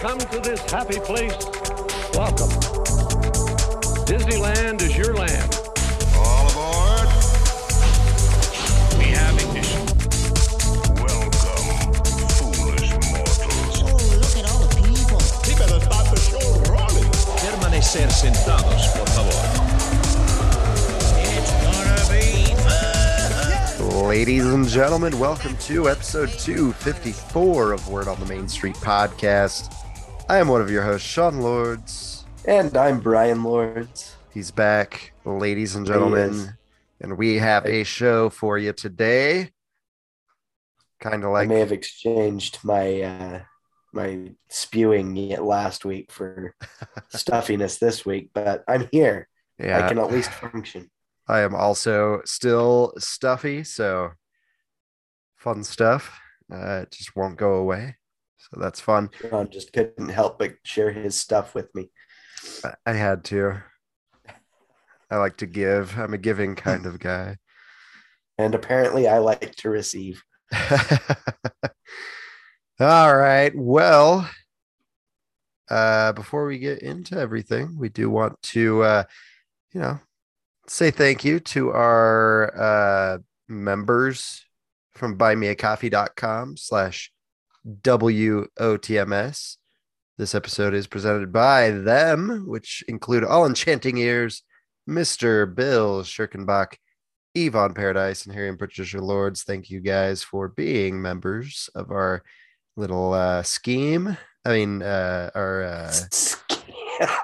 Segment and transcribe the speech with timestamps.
[0.00, 1.36] come to this happy place,
[2.14, 2.48] welcome.
[4.08, 5.60] Disneyland is your land.
[6.16, 7.06] All aboard.
[8.96, 9.84] We have ignition.
[10.96, 11.92] Welcome,
[12.32, 13.82] foolish mortals.
[13.84, 15.20] Oh, look at all the people.
[15.44, 17.10] He better start the show rolling.
[17.36, 19.36] Permanecer sentados, por favor.
[21.20, 24.08] It's gonna be fun.
[24.08, 29.79] Ladies and gentlemen, welcome to episode 254 of Word on the Main Street podcast.
[30.30, 32.24] I am one of your hosts, Sean Lords.
[32.44, 34.14] And I'm Brian Lords.
[34.32, 36.56] He's back, ladies and gentlemen,
[37.00, 39.50] and we have a show for you today.
[41.00, 43.40] Kind of like I may have exchanged my uh,
[43.92, 46.54] my spewing yet last week for
[47.08, 49.26] stuffiness this week, but I'm here.
[49.58, 50.92] yeah, I can at least function.
[51.26, 54.12] I am also still stuffy, so
[55.34, 56.20] fun stuff.
[56.48, 57.96] Uh, it just won't go away.
[58.40, 59.10] So that's fun.
[59.30, 61.90] Ron just couldn't help but share his stuff with me.
[62.64, 63.62] I- I had to.
[65.10, 65.98] I like to give.
[65.98, 67.36] I'm a giving kind of guy.
[68.38, 70.22] And apparently I like to receive.
[72.80, 73.52] All right.
[73.54, 74.28] Well,
[75.68, 79.04] uh, before we get into everything, we do want to, uh,
[79.72, 80.00] you know,
[80.66, 83.18] say thank you to our uh,
[83.48, 84.44] members
[84.92, 87.12] from buymeacoffee.com slash
[87.66, 89.56] WOTMS.
[90.18, 94.42] This episode is presented by them, which include All Enchanting Ears,
[94.88, 95.52] Mr.
[95.54, 96.74] Bill Schirkenbach,
[97.34, 99.44] Yvonne Paradise, and Harry and Patricia Lords.
[99.44, 102.22] Thank you guys for being members of our
[102.76, 104.16] little uh, scheme.
[104.44, 105.92] I mean, uh, our, uh,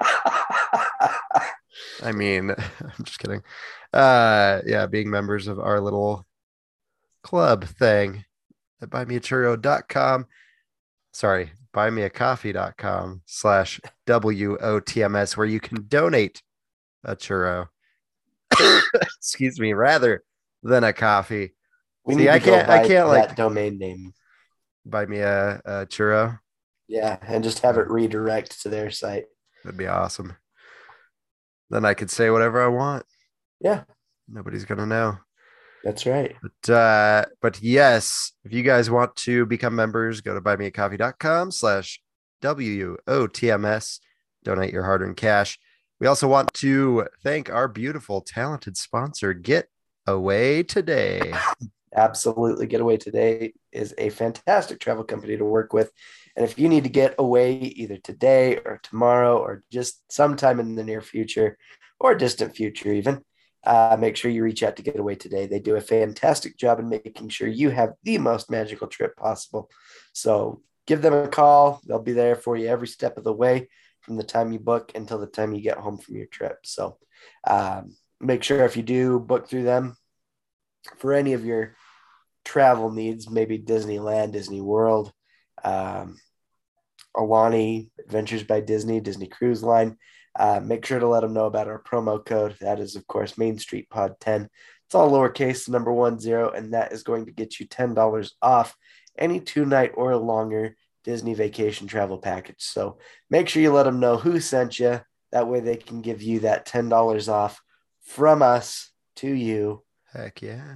[2.03, 2.51] I mean,
[2.81, 3.41] I'm just kidding.
[3.91, 6.25] Uh, yeah, being members of our little
[7.23, 8.23] club thing
[8.81, 10.25] at buymeachurro.com.
[11.13, 16.41] Sorry, buymeacoffee.com slash WOTMS, where you can donate
[17.03, 17.67] a churro.
[19.19, 20.23] Excuse me, rather
[20.63, 21.53] than a coffee.
[22.05, 24.13] we See, need I can't- I can't, that like- domain name.
[24.85, 26.39] Buy me a, a churro.
[26.87, 29.25] Yeah, and just have it redirect to their site.
[29.65, 30.37] That'd be awesome.
[31.69, 33.05] Then I could say whatever I want.
[33.59, 33.83] Yeah,
[34.29, 35.17] Nobody's gonna know.
[35.83, 36.35] That's right.
[36.41, 42.01] But uh, but yes, if you guys want to become members, go to buymeacoffee.com slash
[42.41, 43.99] WOTMS.
[44.43, 45.59] Donate your hard-earned cash.
[45.99, 49.67] We also want to thank our beautiful, talented sponsor, Get
[50.05, 51.33] Away Today.
[51.95, 52.67] Absolutely.
[52.67, 55.91] Getaway Today is a fantastic travel company to work with.
[56.35, 60.75] And if you need to get away either today or tomorrow or just sometime in
[60.75, 61.57] the near future
[61.99, 63.23] or distant future, even,
[63.65, 65.45] uh, make sure you reach out to Getaway Today.
[65.45, 69.69] They do a fantastic job in making sure you have the most magical trip possible.
[70.13, 71.81] So give them a call.
[71.85, 73.69] They'll be there for you every step of the way
[74.01, 76.59] from the time you book until the time you get home from your trip.
[76.63, 76.97] So
[77.45, 79.97] um, make sure if you do book through them,
[80.97, 81.75] for any of your
[82.45, 85.11] travel needs, maybe Disneyland, Disney World,
[85.63, 86.17] um,
[87.15, 89.97] Aulani, Adventures by Disney, Disney Cruise Line,
[90.37, 92.55] uh, make sure to let them know about our promo code.
[92.61, 94.49] That is, of course, Main Street Pod 10.
[94.85, 98.75] It's all lowercase, number one zero, and that is going to get you $10 off
[99.17, 102.59] any two night or longer Disney vacation travel package.
[102.59, 102.99] So
[103.29, 105.01] make sure you let them know who sent you.
[105.31, 107.61] That way they can give you that $10 off
[108.03, 109.83] from us to you
[110.13, 110.75] Heck yeah.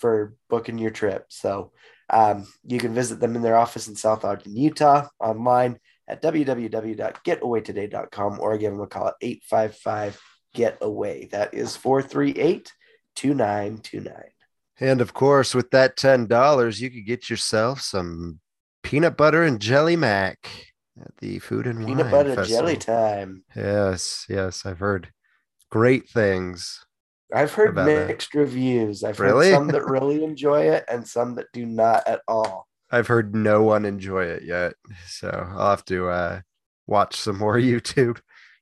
[0.00, 1.26] for booking your trip.
[1.28, 1.72] So
[2.10, 5.78] um, you can visit them in their office in South Ogden, Utah, online
[6.08, 10.20] at www.getawaytoday.com or give them a call at 855
[10.54, 11.26] Getaway.
[11.26, 12.72] That is 438
[13.16, 14.22] 2929.
[14.80, 18.40] And of course, with that $10, you could get yourself some
[18.82, 22.62] peanut butter and jelly mac at the Food and Peanut Wine butter Festival.
[22.62, 23.44] jelly time.
[23.54, 25.10] Yes, yes, I've heard
[25.70, 26.84] great things.
[27.32, 28.08] I've heard that.
[28.08, 29.02] mixed reviews.
[29.02, 29.50] I've Really?
[29.50, 32.68] heard some that really enjoy it and some that do not at all.
[32.94, 34.74] I've heard no one enjoy it yet,
[35.08, 36.40] so I'll have to uh,
[36.86, 38.20] watch some more YouTube.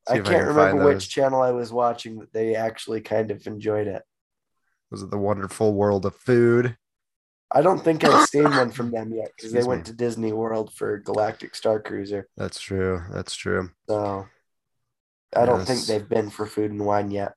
[0.08, 3.88] I can't can remember which channel I was watching that they actually kind of enjoyed
[3.88, 4.02] it.
[4.90, 6.78] Was it the Wonderful World of Food?
[7.50, 9.84] I don't think I've seen one from them yet because they Excuse went me.
[9.90, 12.26] to Disney World for Galactic Star Cruiser.
[12.38, 13.02] That's true.
[13.12, 13.70] That's true.
[13.86, 14.26] So
[15.36, 17.34] I don't think they've been for food and wine yet.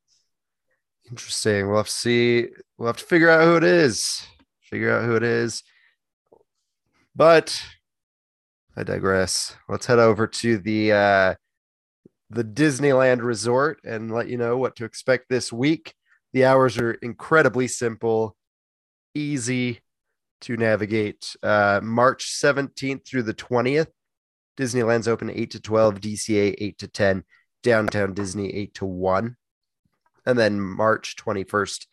[1.10, 1.68] Interesting.
[1.68, 2.48] We'll have to see.
[2.78, 4.26] We'll have to figure out who it is.
[4.62, 5.62] Figure out who it is.
[7.16, 7.64] But
[8.76, 9.56] I digress.
[9.70, 11.36] Let's head over to the uh,
[12.30, 15.94] the Disneyland Resort and let you know what to expect this week.
[16.34, 18.36] The hours are incredibly simple,
[19.14, 19.80] easy
[20.42, 21.36] to navigate.
[21.42, 23.88] Uh, March 17th through the 20th,
[24.58, 27.24] Disneyland's open 8 to 12, DCA 8 to 10,
[27.64, 29.38] Downtown Disney 8 to 1.
[30.26, 31.86] And then March 21st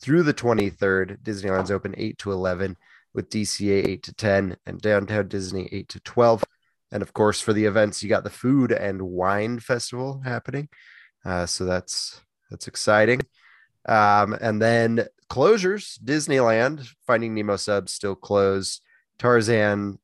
[0.00, 2.76] through the 23rd, Disneyland's open 8 to 11
[3.16, 6.44] with DCA 8 to 10 and Downtown Disney 8 to 12.
[6.92, 10.68] And of course, for the events, you got the food and wine festival happening.
[11.24, 12.20] Uh, so that's
[12.50, 13.22] that's exciting.
[13.88, 18.82] Um, and then closures, Disneyland, Finding Nemo subs still closed.
[19.18, 19.98] Tarzan,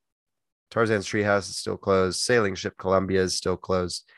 [0.70, 2.18] Tarzan's Treehouse is still closed.
[2.18, 4.10] Sailing Ship Columbia is still closed.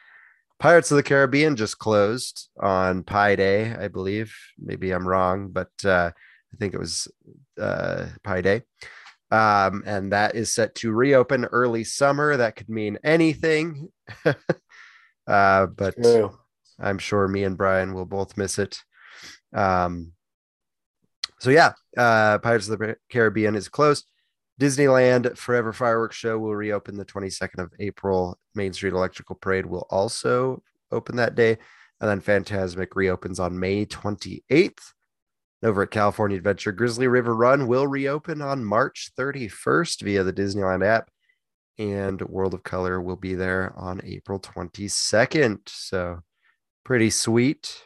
[0.60, 4.34] Pirates of the Caribbean just closed on Pi Day, I believe.
[4.56, 6.12] Maybe I'm wrong, but uh,
[6.54, 7.08] I think it was
[7.60, 8.62] uh, Pi Day.
[9.30, 12.36] Um, and that is set to reopen early summer.
[12.36, 13.88] That could mean anything.
[15.26, 16.38] uh, but True.
[16.78, 18.80] I'm sure me and Brian will both miss it.
[19.52, 20.12] Um,
[21.40, 24.06] so yeah, uh, Pirates of the Caribbean is closed.
[24.60, 28.38] Disneyland Forever Fireworks Show will reopen the 22nd of April.
[28.54, 30.62] Main Street Electrical Parade will also
[30.92, 31.58] open that day.
[32.00, 34.93] And then Fantasmic reopens on May 28th.
[35.64, 40.84] Over at California Adventure, Grizzly River Run will reopen on March 31st via the Disneyland
[40.84, 41.08] app.
[41.78, 45.60] And World of Color will be there on April 22nd.
[45.68, 46.20] So
[46.84, 47.82] pretty sweet.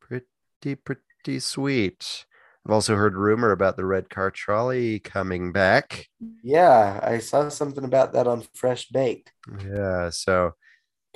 [0.00, 2.26] Pretty, pretty sweet.
[2.66, 6.06] I've also heard rumor about the red car trolley coming back.
[6.42, 9.32] Yeah, I saw something about that on Fresh Baked.
[9.64, 10.52] Yeah, so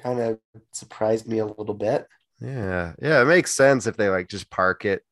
[0.01, 0.39] Kind of
[0.73, 2.07] surprised me a little bit.
[2.41, 5.03] yeah, yeah, it makes sense if they like just park it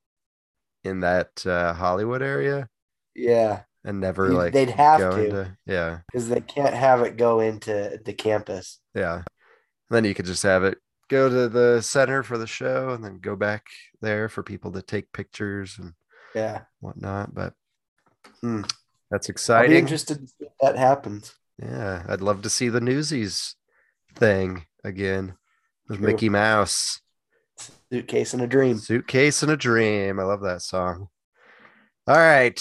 [0.85, 2.69] in that uh, Hollywood area
[3.15, 7.41] Yeah, and never like they'd have to into yeah, because they can't have it go
[7.41, 8.81] into the campus.
[8.95, 9.17] yeah.
[9.17, 10.79] And then you could just have it
[11.09, 13.67] go to the center for the show and then go back
[14.03, 15.95] there for people to take pictures and
[16.35, 17.35] Yeah, whatnot.
[17.35, 17.55] But
[18.43, 18.63] Hmm.
[19.11, 19.79] that's exciting.
[19.79, 21.35] interested to see if that happens.
[21.61, 23.57] Yeah, I'd love to see the Newsies
[24.15, 25.35] thing again
[25.89, 26.07] with True.
[26.13, 27.01] Mickey Mouse.
[27.91, 28.77] Suitcase and a dream.
[28.77, 30.21] Suitcase and a Dream.
[30.21, 31.09] I love that song.
[32.07, 32.61] All right.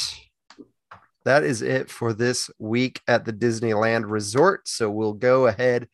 [1.25, 4.69] That is it for this week at the Disneyland Resort.
[4.69, 5.89] So we'll go ahead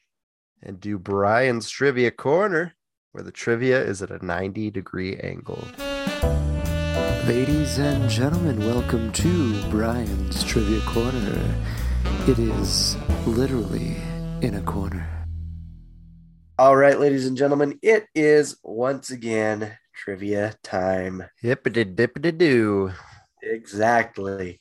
[0.61, 2.75] and do Brian's Trivia Corner,
[3.11, 5.67] where the trivia is at a 90 degree angle.
[7.25, 11.55] Ladies and gentlemen, welcome to Brian's Trivia Corner.
[12.27, 13.95] It is literally
[14.41, 15.22] in a corner.
[16.59, 21.23] All right, ladies and gentlemen, it is once again trivia time.
[21.41, 22.91] Hippity dippity doo.
[23.41, 24.59] Exactly.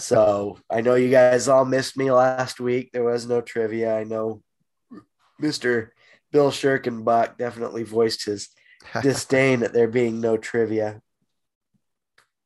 [0.00, 2.88] so I know you guys all missed me last week.
[2.90, 3.98] There was no trivia.
[3.98, 4.42] I know
[5.40, 5.90] Mr.
[6.32, 8.48] Bill Shirkenbach definitely voiced his
[9.02, 11.02] disdain at there being no trivia.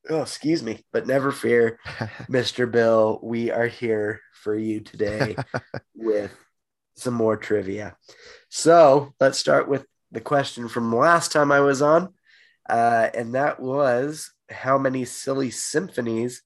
[0.09, 1.79] Oh, excuse me, but never fear,
[2.29, 2.69] Mr.
[2.69, 3.21] Bill.
[3.23, 5.37] We are here for you today
[5.95, 6.35] with
[6.97, 7.97] some more trivia.
[8.51, 12.13] So let's start with the question from last time I was on,
[12.69, 16.43] uh, and that was how many silly symphonies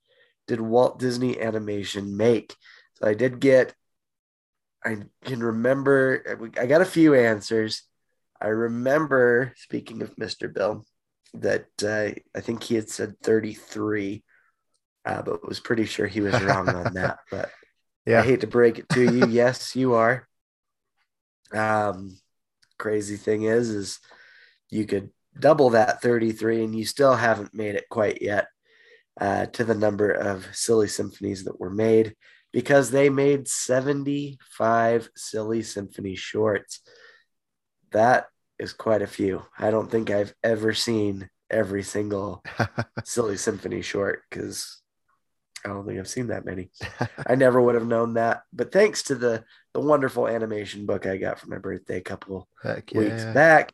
[0.46, 2.54] did Walt Disney Animation make?
[2.96, 3.74] So I did get,
[4.84, 7.82] I can remember, I got a few answers.
[8.38, 10.52] I remember, speaking of Mr.
[10.52, 10.84] Bill,
[11.32, 14.22] that uh, I think he had said 33,
[15.06, 17.20] uh, but was pretty sure he was wrong on that.
[17.30, 17.50] But
[18.06, 18.20] yeah.
[18.20, 19.26] I hate to break it to you.
[19.28, 20.28] yes, you are.
[21.52, 22.18] Um,
[22.78, 24.00] crazy thing is, is
[24.70, 28.48] you could double that 33 and you still haven't made it quite yet
[29.20, 32.14] uh, to the number of silly symphonies that were made
[32.52, 36.80] because they made 75 silly symphony shorts.
[37.92, 38.26] That
[38.58, 39.42] is quite a few.
[39.58, 42.42] I don't think I've ever seen every single
[43.04, 44.82] silly symphony short because
[45.64, 46.70] I don't think I've seen that many.
[47.26, 48.42] I never would have known that.
[48.52, 52.48] But thanks to the the wonderful animation book I got for my birthday a couple
[52.62, 53.32] Heck weeks yeah.
[53.32, 53.72] back,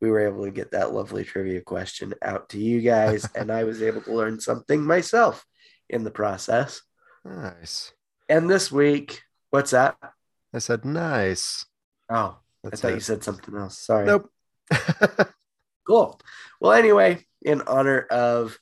[0.00, 3.64] we were able to get that lovely trivia question out to you guys, and I
[3.64, 5.46] was able to learn something myself
[5.88, 6.82] in the process.
[7.24, 7.92] Nice.
[8.28, 9.96] And this week, what's that?
[10.52, 11.66] I said nice.
[12.08, 12.94] Oh, That's I thought it.
[12.94, 13.78] you said something else.
[13.78, 14.06] Sorry.
[14.06, 14.30] Nope.
[15.90, 16.20] Cool.
[16.60, 18.56] Well, anyway, in honor of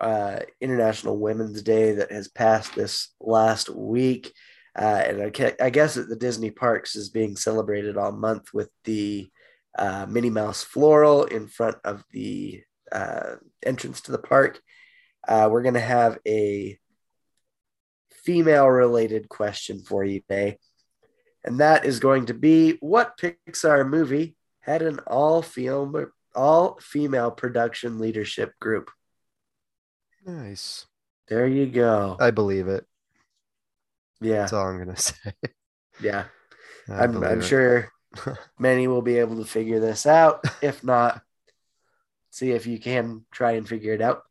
[0.00, 4.32] uh, International Women's Day that has passed this last week,
[4.78, 8.70] uh, and I, ca- I guess the Disney parks is being celebrated all month with
[8.84, 9.30] the
[9.78, 14.60] uh, Minnie Mouse floral in front of the uh, entrance to the park.
[15.26, 16.78] Uh, we're going to have a
[18.10, 20.58] female related question for you today.
[21.44, 27.30] And that is going to be what Pixar movie had an all film all female
[27.30, 28.90] production leadership group?
[30.24, 30.86] Nice.
[31.28, 32.16] There you go.
[32.18, 32.84] I believe it.
[34.20, 35.32] Yeah, That's all I'm gonna say.
[36.02, 36.24] yeah.
[36.88, 37.90] I I'm, I'm sure
[38.58, 40.44] many will be able to figure this out.
[40.60, 41.22] If not,
[42.30, 44.22] see if you can try and figure it out.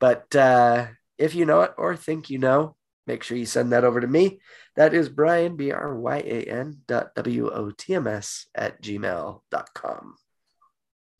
[0.00, 0.86] But uh,
[1.16, 2.76] if you know it or think you know,
[3.06, 4.40] make sure you send that over to me.
[4.76, 8.82] That is Brian, B R Y A N dot W O T M S at
[8.82, 10.16] gmail.com.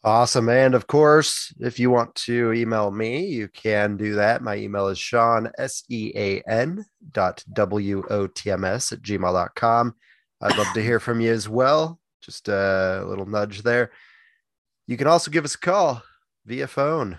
[0.05, 0.49] Awesome.
[0.49, 4.43] And of course, if you want to email me, you can do that.
[4.43, 9.03] My email is Sean, S E A N dot W O T M S at
[9.03, 9.95] gmail.com.
[10.41, 11.99] I'd love to hear from you as well.
[12.23, 13.91] Just a little nudge there.
[14.87, 16.03] You can also give us a call
[16.47, 17.19] via phone.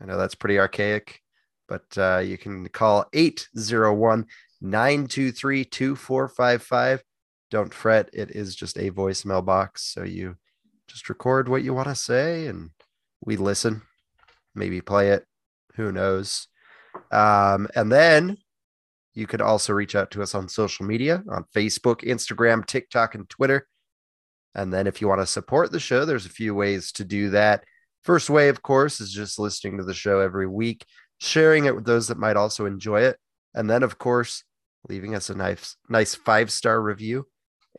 [0.00, 1.20] I know that's pretty archaic,
[1.66, 4.26] but uh, you can call 801
[4.60, 7.02] 923 2455.
[7.50, 9.82] Don't fret, it is just a voicemail box.
[9.82, 10.36] So you
[10.92, 12.70] just record what you want to say and
[13.24, 13.82] we listen,
[14.54, 15.24] maybe play it.
[15.76, 16.48] Who knows?
[17.10, 18.36] Um, and then
[19.14, 23.28] you could also reach out to us on social media on Facebook, Instagram, TikTok, and
[23.28, 23.66] Twitter.
[24.54, 27.30] And then if you want to support the show, there's a few ways to do
[27.30, 27.64] that.
[28.02, 30.84] First way, of course, is just listening to the show every week,
[31.20, 33.16] sharing it with those that might also enjoy it.
[33.54, 34.44] And then, of course,
[34.88, 37.26] leaving us a nice, nice five star review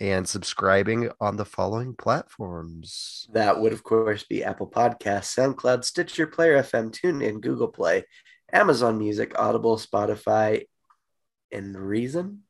[0.02, 3.28] and subscribing on the following platforms.
[3.32, 8.06] That would, of course, be Apple Podcasts, SoundCloud, Stitcher, Player FM, TuneIn, Google Play,
[8.52, 10.64] Amazon Music, Audible, Spotify,
[11.52, 12.42] and Reason.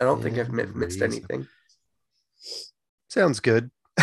[0.00, 1.12] I don't think I've mi- missed Reason.
[1.12, 1.46] anything.
[3.08, 3.70] Sounds good.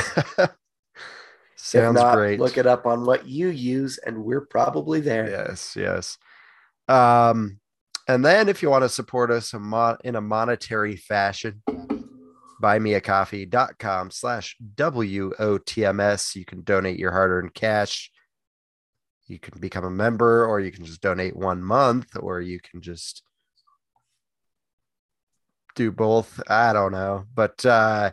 [1.57, 2.39] Sounds not, great.
[2.39, 5.29] look it up on what you use, and we're probably there.
[5.29, 6.17] Yes, yes.
[6.87, 7.59] Um,
[8.07, 11.61] and then if you want to support us in a monetary fashion,
[12.61, 16.35] buymeacoffee.com slash WOTMS.
[16.35, 18.11] You can donate your hard earned cash.
[19.27, 22.81] You can become a member, or you can just donate one month, or you can
[22.81, 23.23] just
[25.75, 26.41] do both.
[26.47, 27.25] I don't know.
[27.33, 28.11] But uh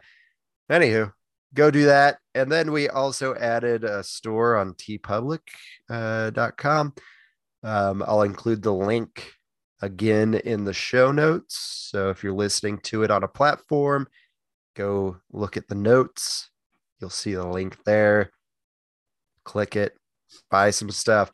[0.71, 1.13] anywho,
[1.55, 2.19] go do that.
[2.35, 6.95] And then we also added a store on teepublic.com.
[7.63, 9.33] Uh, um, I'll include the link
[9.83, 11.89] again in the show notes.
[11.91, 14.07] So if you're listening to it on a platform,
[14.75, 16.51] go look at the notes.
[17.01, 18.31] You'll see the link there.
[19.45, 19.95] Click it,
[20.51, 21.31] buy some stuff.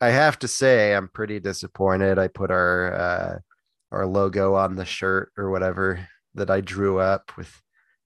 [0.00, 2.18] I have to say, I'm pretty disappointed.
[2.18, 3.38] I put our uh,
[3.92, 7.52] our logo on the shirt or whatever that I drew up with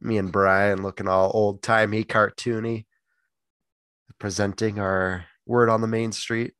[0.00, 2.86] me and Brian looking all old timey, cartoony,
[4.18, 6.54] presenting our word on the main street.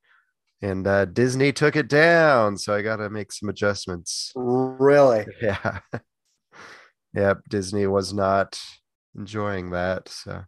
[0.63, 4.33] And uh, Disney took it down, so I got to make some adjustments.
[4.35, 5.27] Really?
[5.43, 5.81] Yeah.
[7.15, 7.39] Yep.
[7.49, 8.61] Disney was not
[9.17, 10.09] enjoying that.
[10.09, 10.45] So,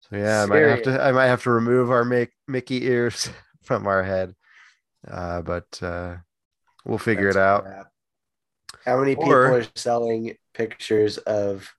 [0.00, 3.30] so yeah, I might have to, I might have to remove our Mick, Mickey ears
[3.62, 4.34] from our head.
[5.08, 6.16] Uh, but uh,
[6.84, 7.64] we'll figure That's it out.
[7.64, 7.86] crap.
[8.84, 11.72] How many people Or- are selling pictures of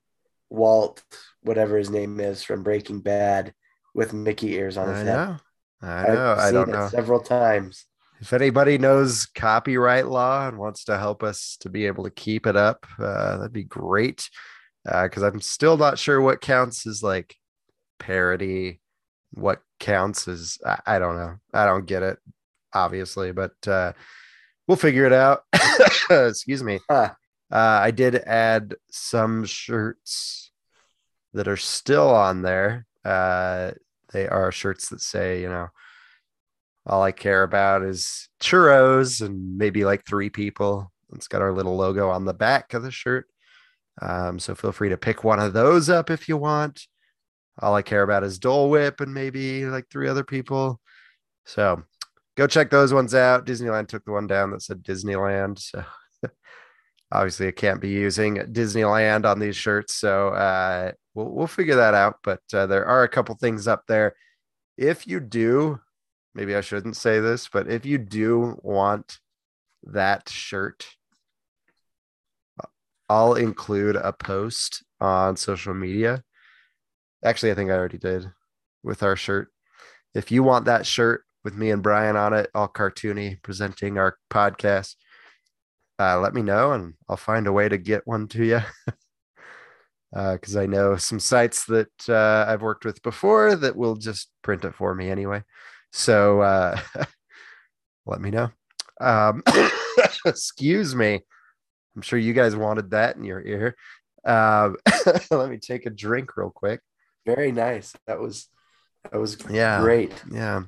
[0.49, 1.03] Walt,
[1.41, 3.53] whatever his name is from Breaking Bad,
[3.93, 5.05] with Mickey ears on his I head?
[5.05, 5.37] know.
[5.81, 6.35] I I've know.
[6.39, 6.87] I don't it know.
[6.87, 7.85] Several times.
[8.23, 12.47] If anybody knows copyright law and wants to help us to be able to keep
[12.47, 14.29] it up, uh, that'd be great.
[14.85, 17.35] Because I'm still not sure what counts as like
[17.99, 18.79] parody,
[19.33, 21.35] what counts as I, I don't know.
[21.53, 22.17] I don't get it,
[22.73, 23.91] obviously, but uh,
[24.67, 25.41] we'll figure it out.
[26.09, 26.79] Excuse me.
[26.89, 27.09] Huh.
[27.51, 30.49] Uh, I did add some shirts
[31.33, 32.85] that are still on there.
[33.03, 33.71] Uh,
[34.13, 35.67] they are shirts that say, you know,
[36.85, 40.91] all I care about is churros and maybe like three people.
[41.15, 43.27] It's got our little logo on the back of the shirt.
[44.01, 46.87] Um, so feel free to pick one of those up if you want.
[47.59, 50.81] All I care about is Dole Whip and maybe like three other people.
[51.45, 51.83] So
[52.35, 53.45] go check those ones out.
[53.45, 55.59] Disneyland took the one down that said Disneyland.
[55.59, 55.85] So
[57.11, 59.95] obviously I can't be using Disneyland on these shirts.
[59.95, 62.17] So uh, we'll, we'll figure that out.
[62.23, 64.15] But uh, there are a couple things up there.
[64.77, 65.79] If you do,
[66.35, 69.19] maybe I shouldn't say this, but if you do want
[69.83, 70.87] that shirt,
[73.09, 76.23] I'll include a post on social media.
[77.23, 78.31] Actually, I think I already did
[78.83, 79.49] with our shirt.
[80.13, 84.17] If you want that shirt with me and Brian on it, all cartoony, presenting our
[84.29, 84.95] podcast,
[85.99, 88.61] uh, let me know and I'll find a way to get one to you.
[90.13, 94.63] Because I know some sites that uh, I've worked with before that will just print
[94.63, 95.43] it for me anyway.
[95.93, 96.79] So uh,
[98.05, 98.49] let me know.
[98.99, 99.43] Um,
[100.25, 101.21] excuse me.
[101.95, 103.75] I'm sure you guys wanted that in your ear.
[104.25, 104.77] Um,
[105.31, 106.81] let me take a drink real quick.
[107.25, 107.93] Very nice.
[108.07, 108.49] That was
[109.11, 109.79] that was Yeah.
[109.81, 110.11] great.
[110.31, 110.63] Yeah.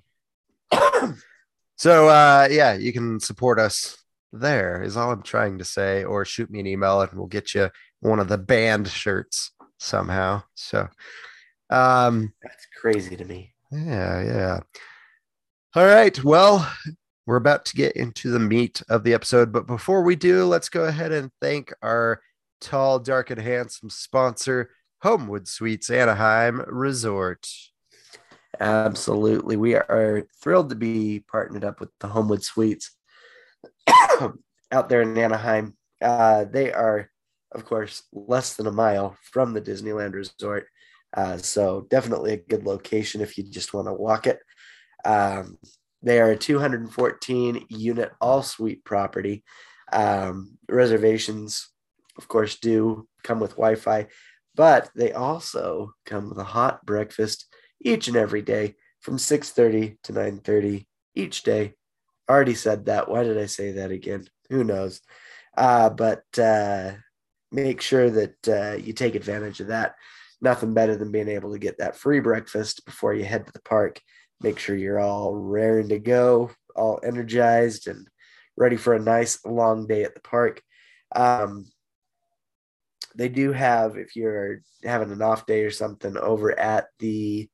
[1.78, 3.98] so uh yeah, you can support us
[4.32, 7.54] there is all I'm trying to say, or shoot me an email and we'll get
[7.56, 7.70] you
[8.02, 10.44] one of the band shirts somehow.
[10.56, 10.88] So,
[11.70, 13.54] um, That's crazy to me.
[13.72, 14.60] yeah, yeah.
[15.76, 16.24] All right.
[16.24, 16.72] Well,
[17.26, 20.70] we're about to get into the meat of the episode, but before we do, let's
[20.70, 22.22] go ahead and thank our
[22.62, 24.70] tall, dark, and handsome sponsor,
[25.02, 27.46] Homewood Suites Anaheim Resort.
[28.58, 29.58] Absolutely.
[29.58, 32.92] We are thrilled to be partnered up with the Homewood Suites
[34.72, 35.76] out there in Anaheim.
[36.02, 37.12] Uh, they are,
[37.52, 40.68] of course, less than a mile from the Disneyland Resort.
[41.14, 44.40] Uh, so, definitely a good location if you just want to walk it.
[45.06, 45.58] Um,
[46.02, 49.44] they are a 214 unit all suite property.
[49.92, 51.70] Um, reservations,
[52.18, 54.08] of course, do come with Wi Fi,
[54.56, 57.46] but they also come with a hot breakfast
[57.82, 61.74] each and every day from 6:30 to 9:30 each day.
[62.30, 63.08] Already said that.
[63.10, 64.28] Why did I say that again?
[64.50, 65.02] Who knows?
[65.58, 66.94] Uh, but uh,
[67.52, 69.96] make sure that uh, you take advantage of that.
[70.42, 73.62] Nothing better than being able to get that free breakfast before you head to the
[73.62, 74.02] park.
[74.42, 78.08] Make sure you're all raring to go, all energized and
[78.58, 80.62] ready for a nice long day at the park.
[81.16, 81.66] Um,
[83.16, 87.50] they do have, if you're having an off day or something over at the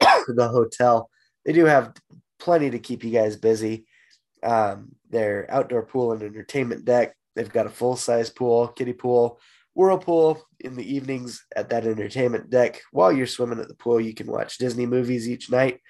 [0.28, 1.10] the hotel.
[1.44, 1.94] They do have
[2.38, 3.86] plenty to keep you guys busy.
[4.42, 7.14] Um, their outdoor pool and entertainment deck.
[7.34, 9.40] They've got a full size pool, kiddie pool,
[9.74, 12.80] whirlpool in the evenings at that entertainment deck.
[12.92, 15.80] While you're swimming at the pool, you can watch Disney movies each night.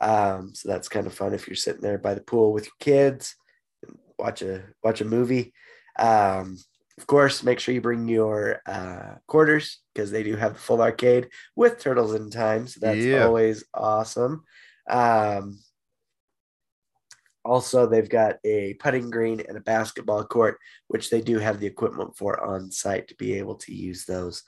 [0.00, 2.72] Um, so that's kind of fun if you're sitting there by the pool with your
[2.80, 3.34] kids,
[4.18, 5.52] watch a watch a movie.
[5.98, 6.56] Um,
[6.98, 10.82] of course, make sure you bring your uh, quarters because they do have the full
[10.82, 12.66] arcade with Turtles in Time.
[12.66, 13.24] So that's Yeah.
[13.24, 14.44] always awesome.
[14.88, 15.58] Um,
[17.44, 21.66] also, they've got a putting green and a basketball court, which they do have the
[21.66, 24.42] equipment for on site to be able to use those.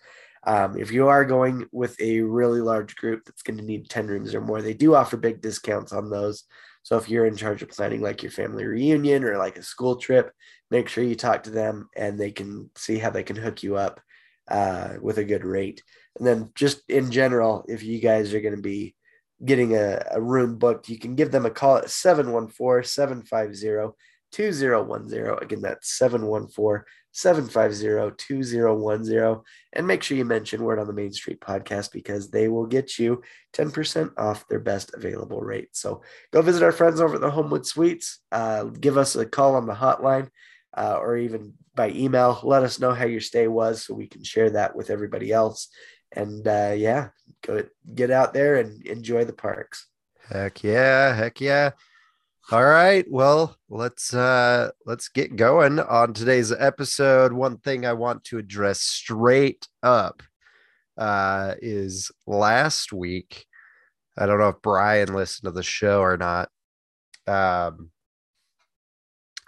[0.45, 4.09] Um, if you are going with a really large group that's going to need 10
[4.09, 6.45] rooms or more, they do offer big discounts on those.
[6.83, 9.97] So if you're in charge of planning like your family reunion or like a school
[9.97, 10.33] trip,
[10.71, 13.77] make sure you talk to them and they can see how they can hook you
[13.77, 14.01] up
[14.49, 15.83] uh, with a good rate.
[16.19, 18.97] And then just in general, if you guys are going to be
[19.45, 23.97] getting a, a room booked, you can give them a call at 714 750
[24.33, 25.39] 2010.
[25.43, 29.41] Again, that's 714 750 2010.
[29.75, 32.99] And make sure you mention Word on the Main Street podcast because they will get
[32.99, 35.69] you 10% off their best available rate.
[35.73, 36.03] So
[36.33, 38.21] go visit our friends over at the Homewood Suites.
[38.33, 40.31] Uh, give us a call on the hotline
[40.77, 42.41] uh, or even by email.
[42.43, 45.69] Let us know how your stay was so we can share that with everybody else.
[46.15, 47.09] And uh, yeah,
[47.43, 49.87] go get out there and enjoy the parks.
[50.29, 51.71] Heck yeah, heck yeah.
[52.51, 57.33] All right, well, let's uh let's get going on today's episode.
[57.33, 60.23] One thing I want to address straight up
[60.99, 63.47] uh is last week.
[64.19, 66.51] I don't know if Brian listened to the show or not.
[67.27, 67.91] Um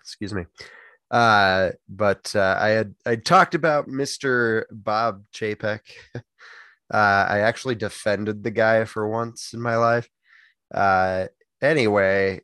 [0.01, 0.45] excuse me.
[1.11, 4.65] Uh but uh I had I talked about Mr.
[4.71, 5.81] Bob Chapek.
[6.93, 10.09] uh I actually defended the guy for once in my life.
[10.75, 11.27] Uh
[11.63, 12.41] anyway,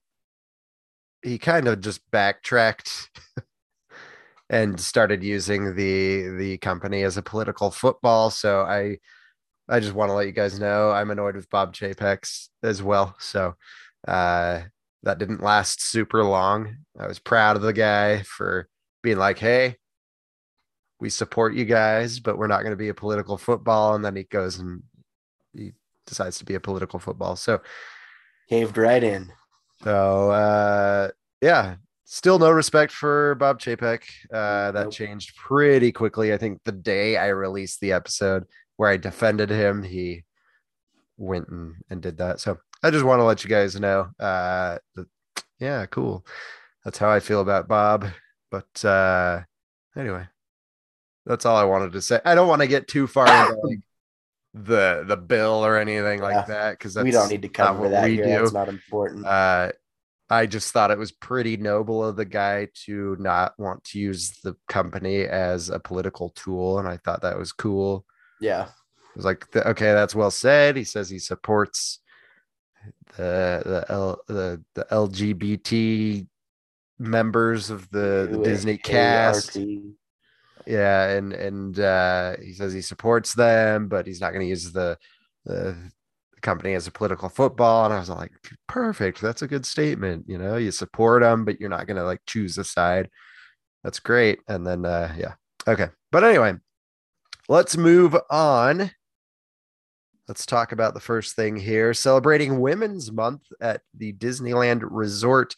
[1.22, 3.10] he kind of just backtracked
[4.50, 8.30] and started using the the company as a political football.
[8.30, 8.98] So I
[9.68, 12.28] I just want to let you guys know I'm annoyed with Bob Chapek
[12.62, 13.16] as well.
[13.20, 13.54] So
[14.08, 14.62] uh
[15.04, 16.78] that didn't last super long.
[16.98, 18.68] I was proud of the guy for
[19.02, 19.76] being like, hey,
[21.00, 23.94] we support you guys, but we're not going to be a political football.
[23.94, 24.82] And then he goes and
[25.54, 25.72] he
[26.06, 27.36] decides to be a political football.
[27.36, 27.60] So
[28.48, 29.32] Caved right in.
[29.82, 31.08] so uh
[31.40, 34.02] yeah, still no respect for Bob Chapek.
[34.32, 34.92] Uh that Nope.
[34.92, 36.32] changed pretty quickly.
[36.34, 38.44] I think the day I released the episode
[38.76, 40.24] where I defended him, he
[41.16, 42.40] went and, and did that.
[42.40, 44.08] So I just want to let you guys know.
[44.18, 45.06] Uh that,
[45.60, 46.26] yeah, cool.
[46.84, 48.06] That's how I feel about Bob.
[48.50, 49.42] But uh
[49.96, 50.26] anyway,
[51.26, 52.20] that's all I wanted to say.
[52.24, 53.80] I don't want to get too far into like
[54.54, 56.24] the the bill or anything Yeah.
[56.24, 58.24] like that because we don't need to cover that we here.
[58.24, 58.30] do.
[58.30, 59.26] That's not important.
[59.26, 59.72] uh
[60.32, 64.38] I just thought it was pretty noble of the guy to not want to use
[64.44, 68.04] the company as a political tool, and I thought that was cool.
[68.40, 68.66] yeah.
[68.66, 70.76] It was like, okay, that's well said.
[70.76, 71.98] He says he supports
[73.16, 76.28] the the L, the the LGBT
[77.00, 79.56] members of the, the Disney cast.
[79.56, 79.66] ART.
[80.66, 84.72] Yeah, and and uh, he says he supports them, but he's not going to use
[84.72, 84.98] the
[85.44, 85.76] the
[86.40, 87.84] company as a political football.
[87.84, 88.32] And I was like,
[88.66, 89.20] perfect.
[89.20, 90.24] That's a good statement.
[90.26, 93.08] You know, you support them, but you're not going to like choose a side.
[93.84, 94.40] That's great.
[94.48, 95.34] And then, uh, yeah,
[95.66, 95.88] okay.
[96.12, 96.54] But anyway,
[97.48, 98.90] let's move on.
[100.28, 101.92] Let's talk about the first thing here.
[101.92, 105.56] Celebrating Women's Month at the Disneyland Resort.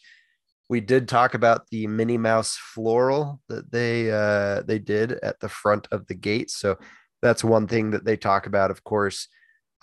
[0.69, 5.49] We did talk about the Minnie Mouse floral that they uh, they did at the
[5.49, 6.49] front of the gate.
[6.49, 6.77] So
[7.21, 9.27] that's one thing that they talk about, of course.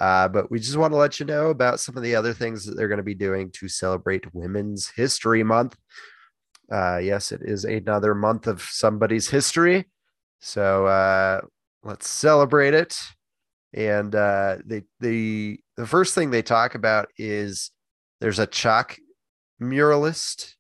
[0.00, 2.64] Uh, but we just want to let you know about some of the other things
[2.64, 5.76] that they're going to be doing to celebrate Women's History Month.
[6.72, 9.88] Uh, yes, it is another month of somebody's history.
[10.40, 11.42] So uh,
[11.82, 12.98] let's celebrate it.
[13.74, 17.70] And uh, the the first thing they talk about is
[18.20, 18.96] there's a chalk
[19.60, 20.54] muralist,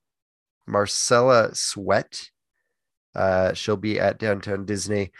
[0.66, 2.30] Marcella Sweat.
[3.14, 5.10] Uh, she'll be at downtown Disney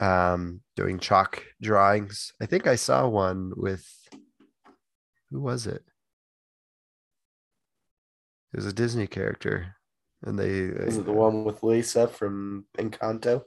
[0.00, 2.32] um, doing chalk drawings.
[2.40, 3.86] I think I saw one with
[5.30, 5.82] who was it?
[8.52, 9.76] It was a Disney character,
[10.22, 13.44] and they Is it the one with Luisa from Encanto?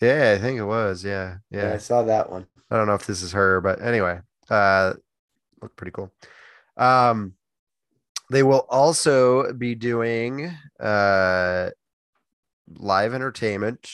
[0.00, 1.04] Yeah, I think it was.
[1.04, 2.46] Yeah, Yeah, I saw that one.
[2.70, 4.92] I don't know if this is her, but anyway, uh,
[5.60, 6.12] look pretty cool.
[6.76, 7.34] Um,
[8.30, 11.70] they will also be doing uh
[12.76, 13.90] live entertainment.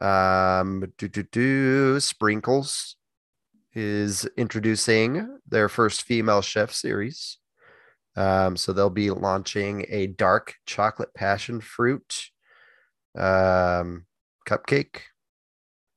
[0.00, 2.96] Um, do do do Sprinkles
[3.74, 7.38] is introducing their first female chef series.
[8.16, 12.30] Um, so they'll be launching a dark chocolate passion fruit
[13.16, 14.06] um,
[14.48, 15.02] cupcake.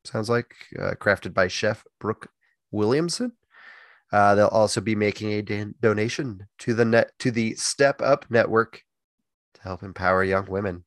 [0.05, 2.29] Sounds like uh, crafted by Chef Brooke
[2.71, 3.33] Williamson.
[4.11, 8.25] Uh, they'll also be making a don- donation to the net to the Step Up
[8.29, 8.83] Network
[9.53, 10.83] to help empower young women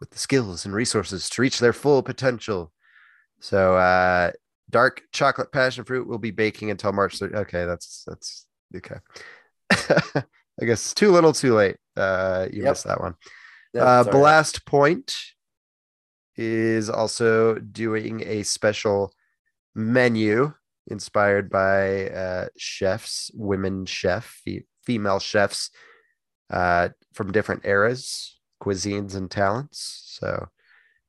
[0.00, 2.72] with the skills and resources to reach their full potential.
[3.40, 4.32] So, uh,
[4.70, 7.34] dark chocolate passion fruit will be baking until March 3rd.
[7.34, 8.96] Okay, that's that's okay.
[10.60, 11.76] I guess too little, too late.
[11.96, 12.70] Uh, you Yep.
[12.72, 13.12] missed that one.
[13.12, 13.14] Uh,
[13.74, 14.12] That's all right.
[14.12, 15.14] Ballast Point
[16.36, 19.12] is also doing a special
[19.74, 20.52] menu
[20.88, 25.70] inspired by uh, chefs, women chef, fe- female chefs
[26.50, 30.02] uh, from different eras, cuisines, and talents.
[30.20, 30.48] So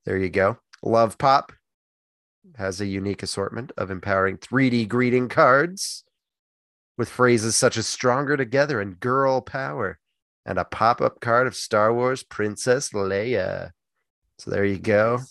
[0.06, 0.58] there you go.
[0.84, 1.50] Lovepop
[2.58, 6.04] has a unique assortment of empowering 3D greeting cards
[6.98, 10.00] with phrases such as stronger together and girl power
[10.46, 13.72] and a pop-up card of Star Wars Princess Leia.
[14.38, 15.22] So there you go.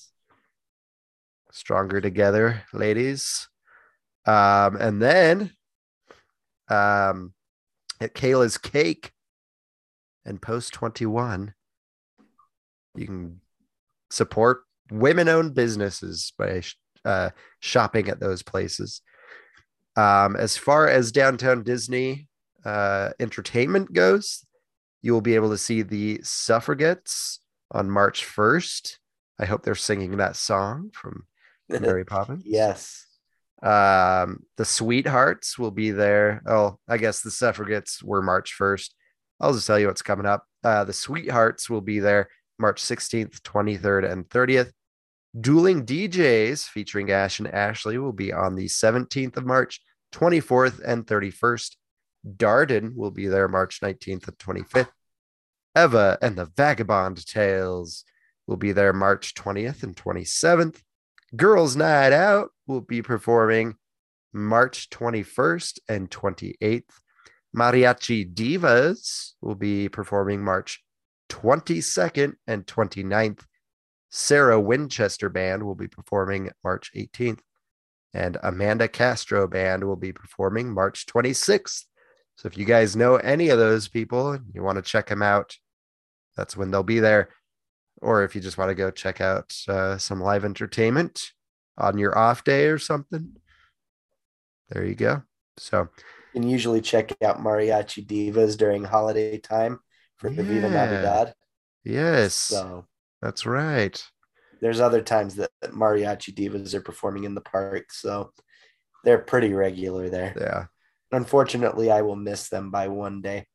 [1.53, 3.49] Stronger together, ladies.
[4.27, 5.53] Um, and then
[6.69, 7.35] um
[8.01, 9.13] at Kayla's Cake
[10.25, 11.55] and Post 21,
[12.97, 13.41] you can
[14.11, 16.63] support women-owned businesses by
[17.05, 19.01] uh, shopping at those places.
[19.97, 22.29] Um, as far as downtown Disney
[22.65, 24.45] uh, entertainment goes,
[25.03, 28.97] you will be able to see the Suffragettes on March 1st.
[29.39, 31.27] I hope they're singing that song from
[31.69, 32.43] Mary Poppins.
[32.47, 33.07] yes.
[33.63, 36.43] Um, the Sweethearts will be there.
[36.47, 38.91] Oh, I guess the Suffragettes were March 1st.
[39.41, 40.45] I'll just tell you what's coming up.
[40.63, 44.71] Uh, the Sweethearts will be there March 16th, 23rd, and 30th.
[45.39, 49.81] Dueling DJs featuring Ash and Ashley will be on the 17th of March,
[50.13, 51.77] 24th, and 31st.
[52.37, 54.89] Darden will be there March 19th and 25th.
[55.77, 58.05] Eva and the Vagabond Tales
[58.47, 60.81] will be there March 20th and 27th.
[61.35, 63.77] Girls Night Out will be performing
[64.33, 66.83] March 21st and 28th.
[67.57, 70.83] Mariachi Divas will be performing March
[71.31, 73.45] 22nd and 29th.
[74.11, 77.41] Sarah Winchester Band will be performing March 18th.
[78.13, 81.85] And Amanda Castro Band will be performing March 26th.
[82.37, 85.23] So if you guys know any of those people and you want to check them
[85.23, 85.57] out,
[86.37, 87.29] that's when they'll be there.
[88.03, 91.33] Or if you just want to go check out uh, some live entertainment
[91.79, 93.33] on your off day or something,
[94.71, 95.23] there you go.
[95.57, 95.89] So
[96.35, 99.81] You can usually check out Mariachi Divas during holiday time
[100.17, 101.35] for the Viva Navidad.
[101.85, 102.87] yes, So
[103.23, 104.03] that's right.
[104.61, 107.93] there's other times that that Mariachi Divas are performing in the park.
[107.93, 108.33] So
[109.05, 110.35] they're pretty regular there.
[110.41, 110.65] Yeah.
[111.13, 113.47] Unfortunately, I will miss them by one day.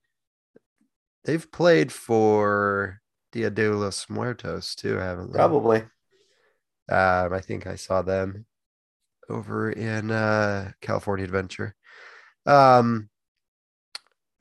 [1.26, 3.02] They've played for
[3.32, 5.38] Dia de los Muertos too, haven't they?
[5.38, 5.84] Probably.
[6.90, 8.46] Um, I think I saw them
[9.30, 11.76] over in uh, California Adventure.
[12.46, 13.10] Um,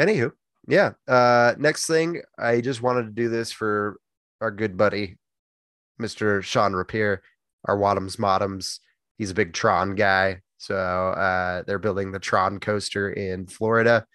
[0.00, 0.32] anywho,
[0.66, 0.92] yeah.
[1.06, 3.98] Uh, next thing, I just wanted to do this for
[4.40, 5.18] our good buddy,
[6.00, 6.42] Mr.
[6.42, 7.22] Sean Rapier,
[7.66, 8.78] our Wadums Modums.
[9.18, 10.40] He's a big Tron guy.
[10.58, 14.06] So uh, they're building the Tron coaster in Florida.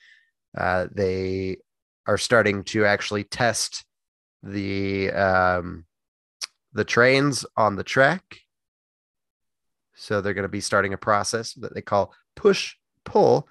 [0.57, 1.57] Uh, they
[2.05, 3.85] are starting to actually test
[4.43, 5.85] the um,
[6.73, 8.39] the trains on the track
[9.95, 13.47] So they're going to be starting a process that they call push pull,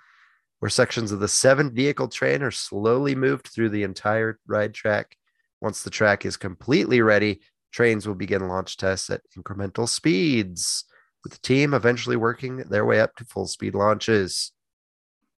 [0.58, 5.16] where sections of the seven vehicle train are slowly moved through the entire ride track.
[5.60, 10.84] Once the track is completely ready, trains will begin launch tests at incremental speeds,
[11.22, 14.52] with the team eventually working their way up to full speed launches.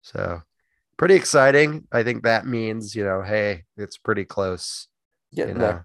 [0.02, 0.42] So,
[0.96, 1.86] pretty exciting.
[1.92, 4.88] I think that means, you know, hey, it's pretty close.
[5.30, 5.84] You Getting know,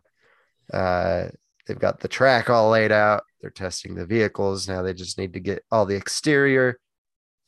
[0.71, 0.81] there.
[0.81, 1.29] uh,
[1.67, 3.23] they've got the track all laid out.
[3.41, 4.67] They're testing the vehicles.
[4.67, 6.79] Now they just need to get all the exterior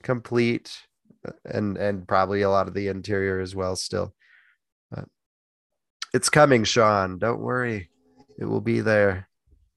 [0.04, 0.78] complete
[1.28, 4.14] uh, and and probably a lot of the interior as well still.
[4.92, 5.06] But
[6.14, 7.18] it's coming, Sean.
[7.18, 7.90] Don't worry.
[8.38, 9.28] It will be there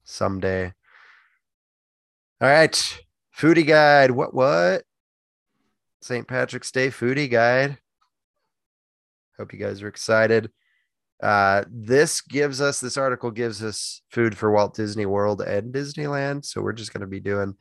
[0.03, 0.73] someday.
[2.41, 2.99] All right.
[3.37, 4.11] Foodie guide.
[4.11, 4.83] What what?
[6.01, 6.27] St.
[6.27, 7.77] Patrick's Day foodie guide.
[9.37, 10.51] Hope you guys are excited.
[11.23, 16.43] Uh, this gives us this article gives us food for Walt Disney World and Disneyland.
[16.43, 17.55] So we're just going to be doing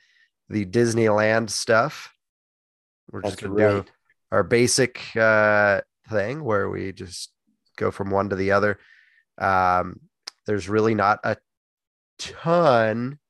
[0.48, 2.12] the Disneyland stuff.
[3.12, 3.85] We're just going to do
[4.33, 7.31] our basic uh, thing where we just
[7.77, 8.81] go from one to the other.
[9.38, 10.01] Um,
[10.44, 11.37] there's really not a
[12.18, 13.20] ton.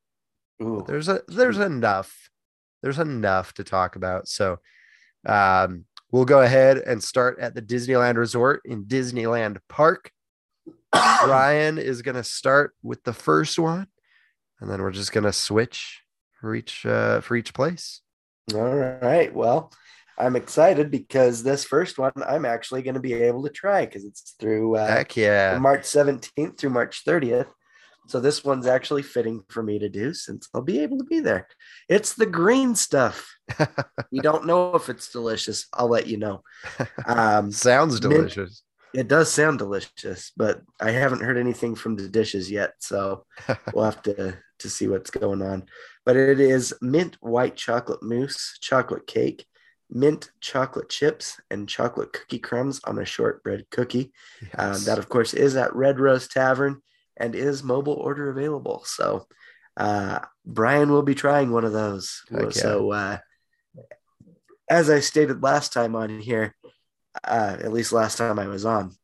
[0.59, 2.31] There's a there's enough.
[2.83, 4.29] There's enough to talk about.
[4.29, 4.61] So
[5.27, 10.11] um, we'll go ahead and start at the Disneyland Resort in Disneyland Park.
[11.26, 13.87] Ryan is going to start with the first one,
[14.61, 16.02] and then we're just going to switch
[16.40, 18.00] for each uh, for each place.
[18.55, 19.33] All right.
[19.33, 19.72] Well,
[20.18, 24.05] I'm excited because this first one I'm actually going to be able to try because
[24.05, 25.59] it's through uh, Heck yeah!
[25.59, 27.48] March 17th through March 30th.
[28.09, 31.20] So this one's actually fitting for me to do since I'll be able to be
[31.20, 31.46] there.
[31.88, 33.33] It's the green stuff.
[34.11, 35.66] you don't know if it's delicious.
[35.72, 36.42] I'll let you know.
[37.07, 38.62] Um, Sounds delicious.
[38.94, 43.24] It does sound delicious, but I haven't heard anything from the dishes yet, so
[43.74, 45.64] we'll have to to see what's going on.
[46.05, 49.46] But it is mint white chocolate mousse, chocolate cake,
[49.90, 54.12] mint chocolate chips, and chocolate cookie crumbs on a shortbread cookie.
[54.57, 56.81] Um, that, of course, is at Red Rose Tavern
[57.16, 58.83] and is mobile order available.
[58.87, 59.26] So,
[59.76, 62.22] uh, Brian will be trying one of those.
[62.31, 62.50] Yeah.
[62.50, 63.18] So, uh,
[64.70, 66.55] as I stated last time on here,
[67.24, 68.94] uh, at least last time I was on,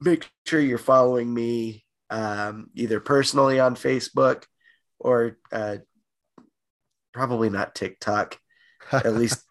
[0.00, 4.44] make sure you're following me um, either personally on Facebook
[4.98, 5.76] or uh,
[7.12, 8.38] probably not TikTok.
[8.92, 9.44] At least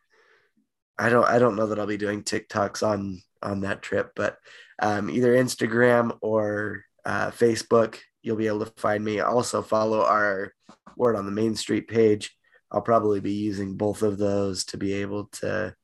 [0.98, 4.38] I don't I don't know that I'll be doing TikToks on on that trip, but
[4.82, 9.20] um, either Instagram or uh, Facebook, you'll be able to find me.
[9.20, 10.54] Also follow our
[10.96, 12.36] Word on the Main Street page.
[12.72, 15.76] I'll probably be using both of those to be able to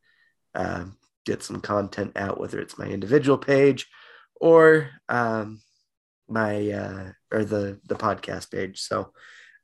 [0.56, 0.86] uh,
[1.26, 3.88] get some content out, whether it's my individual page
[4.36, 5.62] or um,
[6.28, 8.80] my uh, or the the podcast page.
[8.80, 9.12] So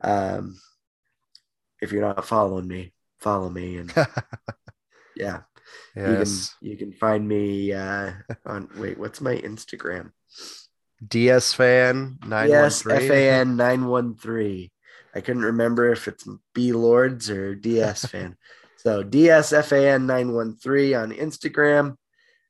[0.01, 0.59] um,
[1.81, 3.93] if you're not following me, follow me and
[5.15, 5.41] yeah
[5.95, 6.55] yes.
[6.61, 8.11] you can you can find me uh
[8.45, 10.11] on wait what's my instagram
[11.05, 14.69] DS fan nine yes fan 913
[15.15, 18.35] i couldn't remember if it's b lords or ds fan
[18.79, 21.95] so DSFAN913 on instagram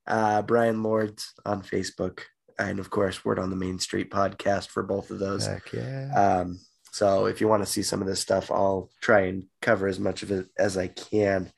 [0.08, 2.22] uh brian lords on facebook
[2.58, 6.40] and of course word on the main street podcast for both of those Heck yeah.
[6.42, 6.60] um
[6.92, 10.00] so if you want to see some of this stuff i'll try and cover as
[10.00, 11.52] much of it as i can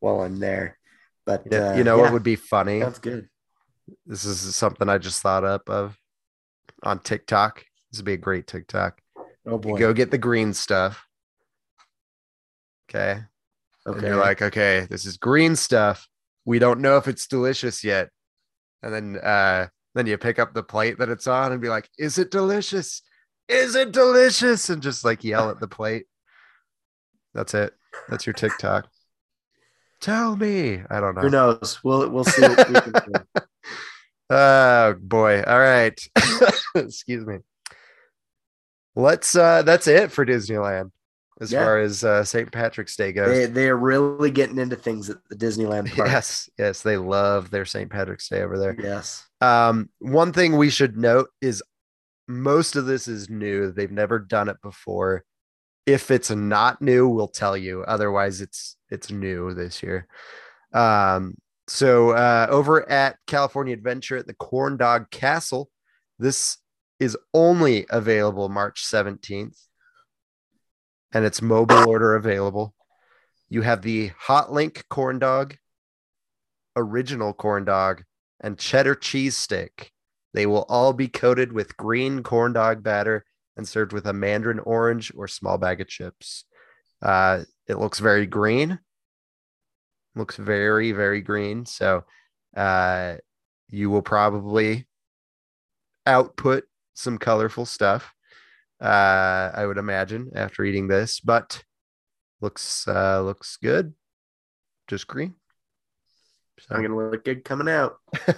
[0.00, 0.78] while i'm there
[1.26, 2.78] but You know, uh, you know yeah, what would be funny?
[2.80, 3.28] That's good
[4.06, 5.96] This is something I just thought up of
[6.82, 7.64] on TikTok.
[7.90, 9.00] This would be a great TikTok.
[9.46, 11.06] oh You boy go get the green stuff.
[12.88, 13.20] Okay.
[13.88, 16.06] And okay you're like, okay, this is green stuff.
[16.44, 18.10] We don't know if it's delicious yet.
[18.82, 21.88] And then uh then you pick up the plate that it's on and be like,
[21.98, 23.02] is it delicious?
[23.48, 24.68] Is it delicious?
[24.70, 26.06] And just like yell at the plate.
[27.34, 27.72] That's it.
[28.08, 28.88] That's your TikTok.
[30.00, 30.82] Tell me.
[30.90, 31.22] I don't know.
[31.22, 31.80] Who knows?
[31.82, 32.42] We'll we'll see.
[32.42, 33.42] What we can do.
[34.30, 35.42] Oh boy.
[35.42, 35.98] All right.
[36.74, 37.38] Excuse me.
[38.94, 40.90] Let's uh that's it for Disneyland
[41.40, 41.64] as Yeah.
[41.64, 42.50] far as uh St.
[42.50, 43.28] Patrick's Day goes.
[43.28, 46.08] They they are really getting into things at the Disneyland park.
[46.08, 47.90] yes, yes, they love their St.
[47.90, 48.76] Patrick's Day over there.
[48.78, 49.26] Yes.
[49.40, 51.62] Um, one thing we should note is
[52.26, 53.72] most of this is new.
[53.72, 55.24] They've never done it before.
[55.86, 57.82] If it's not new, we'll tell you.
[57.82, 60.06] Otherwise, it's it's new this year.
[60.74, 61.34] Um,
[61.66, 65.70] so uh, over at California Adventure at the Corn Dog Castle,
[66.18, 66.58] this
[67.00, 69.56] is only available March 17th,
[71.12, 72.74] and it's mobile order available.
[73.48, 75.56] You have the Hot Link corn dog,
[76.76, 78.04] original corn dog,
[78.40, 79.92] and cheddar cheese stick.
[80.34, 83.24] They will all be coated with green corn dog batter
[83.56, 86.44] and served with a mandarin orange or small bag of chips.
[87.02, 88.78] Uh, it looks very green.
[90.14, 91.64] Looks very, very green.
[91.66, 92.04] So
[92.56, 93.16] uh,
[93.70, 94.86] you will probably
[96.06, 98.12] output some colorful stuff.
[98.80, 101.62] Uh, I would imagine after eating this, but
[102.40, 103.94] looks uh, looks good.
[104.86, 105.34] Just green.
[106.60, 107.96] So- I'm gonna look good coming out.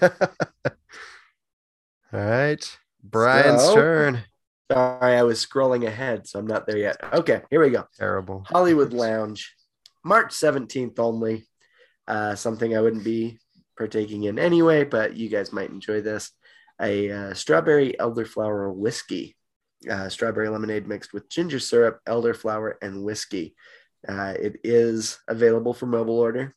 [2.12, 4.24] All right, Brian's So- turn.
[4.70, 6.96] Sorry, I was scrolling ahead, so I'm not there yet.
[7.12, 7.86] Okay, here we go.
[7.98, 8.44] Terrible.
[8.46, 9.52] Hollywood Lounge,
[10.04, 11.44] March 17th only.
[12.06, 13.40] Uh, something I wouldn't be
[13.76, 16.30] partaking in anyway, but you guys might enjoy this.
[16.80, 19.36] A uh, strawberry elderflower whiskey,
[19.88, 23.54] uh, strawberry lemonade mixed with ginger syrup, elderflower, and whiskey.
[24.08, 26.54] Uh, it is available for mobile order.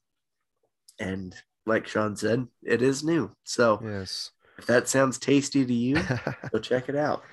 [0.99, 3.31] And like Sean said, it is new.
[3.43, 4.31] So Yes.
[4.57, 5.95] if that sounds tasty to you,
[6.51, 7.23] go check it out.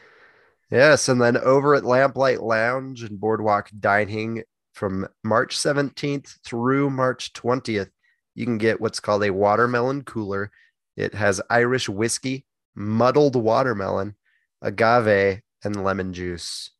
[0.71, 7.33] Yes, and then over at Lamplight Lounge and Boardwalk Dining from March 17th through March
[7.33, 7.91] 20th,
[8.37, 10.53] you can get what's called a watermelon cooler.
[10.97, 14.15] It has Irish whiskey, muddled watermelon,
[14.63, 16.71] agave, and lemon juice.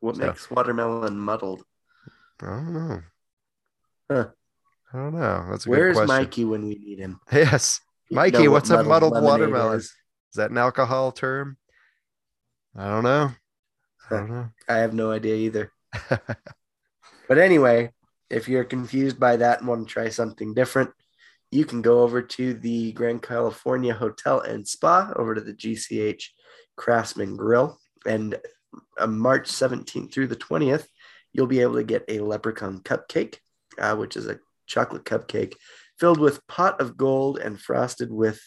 [0.00, 1.64] What So- makes watermelon muddled?
[2.42, 3.02] I don't know.
[4.10, 4.28] Huh.
[4.92, 5.46] I don't know.
[5.50, 6.24] That's a Where's good question.
[6.24, 7.20] Mikey when we need him?
[7.32, 7.80] Yes.
[8.10, 9.78] Mikey, what what's a muddled watermelon?
[9.78, 9.84] is.
[9.84, 11.56] Is that an alcohol term?
[12.76, 13.30] I don't know.
[14.10, 14.48] I don't know.
[14.68, 15.72] I have no idea either.
[17.28, 17.92] But anyway,
[18.28, 20.90] if you're confused by that and want to try something different,
[21.52, 26.24] you can go over to the Grand Californian Hotel and Spa over to the GCH
[26.76, 27.78] Craftsman Grill.
[28.06, 28.38] And
[28.98, 30.86] uh, March 17th through the 20th,
[31.32, 33.36] you'll be able to get a leprechaun cupcake,
[33.78, 35.54] uh, which is a chocolate cupcake
[35.98, 38.40] filled with pot of gold and frosted with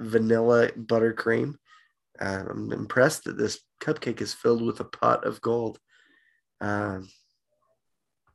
[0.00, 1.54] vanilla buttercream.
[2.20, 5.78] Uh, I'm impressed that this cupcake is filled with a pot of gold.
[6.60, 7.08] Um,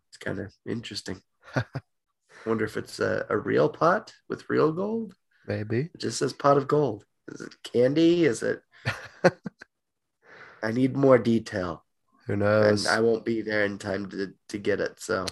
[0.07, 1.21] it's kind of interesting.
[2.45, 5.13] Wonder if it's a, a real pot with real gold.
[5.45, 5.89] Maybe.
[5.93, 7.05] It just says pot of gold.
[7.27, 8.23] Is it candy?
[8.25, 8.61] Is it?
[10.63, 11.83] I need more detail,
[12.27, 12.85] Who knows?
[12.85, 14.99] and I won't be there in time to to get it.
[14.99, 15.25] So,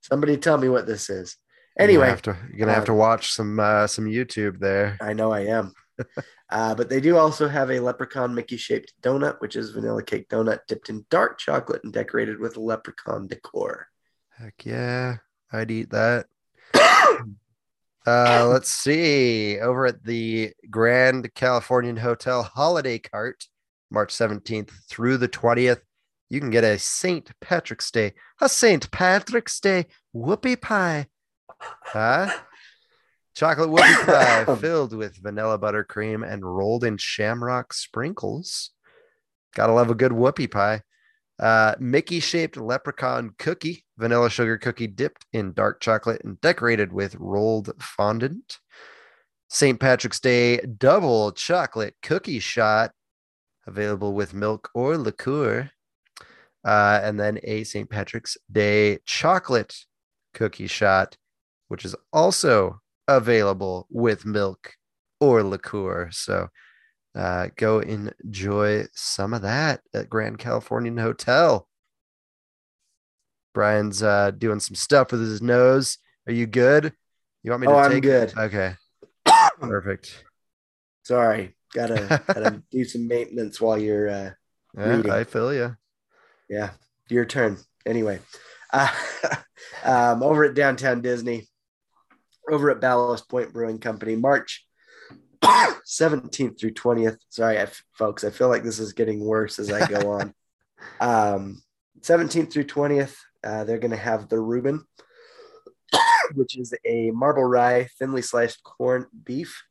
[0.00, 1.36] somebody tell me what this is.
[1.78, 4.58] You're gonna Anyway, have to, you're gonna have uh, to watch some uh, some YouTube
[4.58, 4.96] there.
[5.00, 5.74] I know I am.
[6.50, 10.28] uh, but they do also have a leprechaun Mickey shaped donut, which is vanilla cake
[10.28, 13.86] donut dipped in dark chocolate and decorated with leprechaun decor.
[14.38, 15.16] Heck yeah,
[15.52, 16.26] I'd eat that.
[18.06, 19.58] Uh, let's see.
[19.60, 23.44] Over at the Grand Californian Hotel Holiday Cart,
[23.90, 25.80] March 17th through the 20th,
[26.28, 27.30] you can get a St.
[27.40, 28.90] Patrick's Day, a St.
[28.90, 31.06] Patrick's Day whoopie pie.
[31.58, 32.30] Huh?
[33.34, 34.06] Chocolate whoopie
[34.46, 38.70] pie filled with vanilla buttercream and rolled in shamrock sprinkles.
[39.54, 40.82] Gotta love a good whoopie pie.
[41.38, 47.14] Uh, Mickey shaped leprechaun cookie, vanilla sugar cookie dipped in dark chocolate and decorated with
[47.14, 48.58] rolled fondant.
[49.48, 49.78] St.
[49.80, 52.90] Patrick's Day double chocolate cookie shot,
[53.68, 55.70] available with milk or liqueur.
[56.64, 57.88] Uh, and then a St.
[57.88, 59.76] Patrick's Day chocolate
[60.34, 61.16] cookie shot,
[61.68, 64.74] which is also available with milk
[65.20, 66.10] or liqueur.
[66.10, 66.48] So
[67.14, 71.68] uh, go enjoy some of that at Grand Californian Hotel.
[73.54, 75.98] Brian's uh, doing some stuff with his nose.
[76.26, 76.92] Are you good?
[77.42, 78.32] You want me to Oh, I'm good.
[78.36, 78.74] Okay,
[79.60, 80.24] perfect.
[81.04, 84.08] Sorry, gotta gotta do some maintenance while you're.
[84.08, 84.30] Uh,
[84.76, 85.10] Yeah, Reading.
[85.10, 85.76] I feel you.
[86.48, 86.70] yeah,
[87.08, 87.58] your turn.
[87.86, 88.20] Anyway,
[88.72, 88.92] uh,
[89.84, 91.48] um, over at Downtown Disney,
[92.50, 94.66] over at Ballast Point Brewing Company, March
[95.44, 97.18] 17th through 20th.
[97.30, 100.34] Sorry, I, folks, I feel like this is getting worse as I go on.
[101.00, 101.60] Um,
[102.02, 104.84] 17th through 20th, uh, they're going to have the Reuben,
[106.34, 109.64] which is a marble rye, thinly sliced corned beef,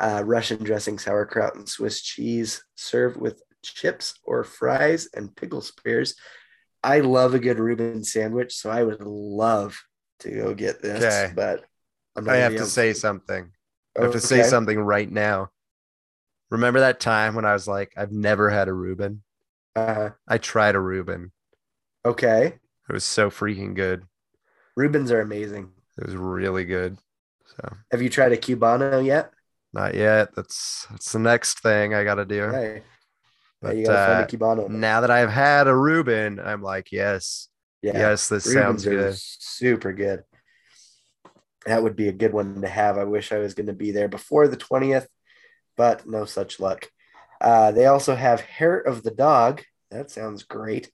[0.00, 6.14] uh, Russian dressing, sauerkraut, and Swiss cheese, served with chips or fries and pickle spears.
[6.82, 9.76] I love a good Reuben sandwich, so I would love
[10.20, 11.02] to go get this.
[11.02, 11.32] Okay.
[11.34, 11.64] But
[12.16, 13.50] I'm not I have to say something.
[13.98, 15.50] I have to say something right now.
[16.50, 19.22] Remember that time when I was like, I've never had a Reuben?
[19.76, 21.32] Uh, I tried a Reuben.
[22.04, 22.54] okay,
[22.88, 24.04] It was so freaking good.
[24.76, 25.70] Reubens are amazing.
[25.98, 26.96] It was really good.
[27.44, 29.32] So Have you tried a Cubano yet?
[29.72, 30.34] Not yet.
[30.34, 32.42] That's that's the next thing I gotta do.
[32.44, 32.82] Okay.
[33.60, 34.68] But you gotta uh, find a Cubano.
[34.68, 37.48] now that I've had a Reuben, I'm like, yes,
[37.82, 39.16] yeah, yes, this Reubens sounds good.
[39.16, 40.24] super good.
[41.66, 42.98] That would be a good one to have.
[42.98, 45.06] I wish I was going to be there before the 20th,
[45.76, 46.88] but no such luck.
[47.40, 49.62] Uh, they also have Hair of the Dog.
[49.90, 50.90] That sounds great.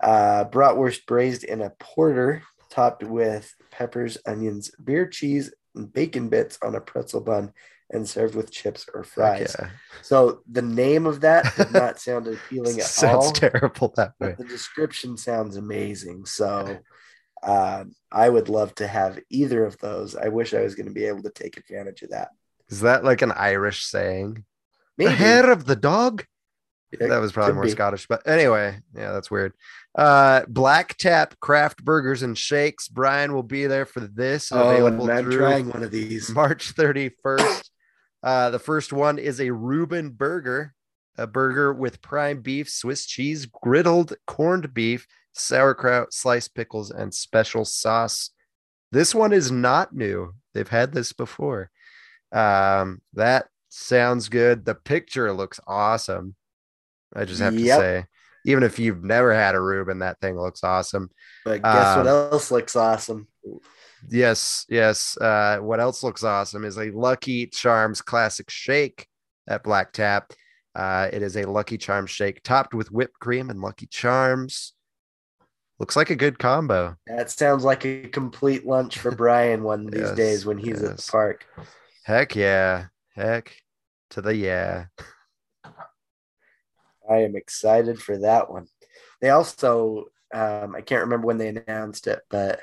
[0.00, 6.58] Uh, bratwurst braised in a porter, topped with peppers, onions, beer cheese, and bacon bits
[6.62, 7.52] on a pretzel bun,
[7.90, 9.54] and served with chips or fries.
[9.58, 9.68] yeah.
[10.02, 13.32] So the name of that did not sound appealing at Sounds all.
[13.32, 14.34] terrible that way.
[14.36, 16.24] but the description sounds amazing.
[16.24, 16.78] So
[17.42, 20.16] uh, I would love to have either of those.
[20.16, 22.28] I wish I was going to be able to take advantage of that.
[22.70, 24.44] Is that like an Irish saying?
[24.96, 26.24] Maybe The hair of the dog?
[26.92, 27.70] It that was probably more be.
[27.70, 29.52] Scottish, but anyway, yeah, that's weird.
[29.96, 32.86] Uh, Black Tap Craft Burgers and Shakes.
[32.86, 34.52] Brian will be there for this.
[34.52, 36.30] Oh, available and I'm through trying one of these.
[36.30, 37.68] March 31st.
[38.24, 40.72] Uh, the first one is a Reuben burger,
[41.18, 47.66] a burger with prime beef, Swiss cheese, griddled corned beef, sauerkraut, sliced pickles, and special
[47.66, 48.30] sauce.
[48.90, 50.34] This one is not new.
[50.54, 51.70] They've had this before.
[52.32, 54.64] Um, that sounds good.
[54.64, 56.34] The picture looks awesome.
[57.14, 57.78] I just have Yep.
[57.78, 58.06] to say,
[58.46, 61.10] even if you've never had a Reuben, that thing looks awesome.
[61.44, 63.28] But guess what Um, else looks awesome?
[64.08, 65.16] Yes, yes.
[65.16, 69.06] Uh, what else looks awesome is a Lucky Charms classic shake
[69.48, 70.32] at Black Tap.
[70.74, 74.72] Uh, it is a Lucky Charms shake topped with whipped cream and Lucky Charms.
[75.78, 76.96] Looks like a good combo.
[77.06, 80.82] That sounds like a complete lunch for Brian one of these Yes, days when he's
[80.82, 81.46] at the park.
[82.04, 82.86] Heck yeah.
[83.14, 83.56] Heck
[84.10, 84.86] to the yeah.
[87.08, 88.66] I am excited for that one.
[89.20, 92.60] They also, um, I can't remember when they announced it, but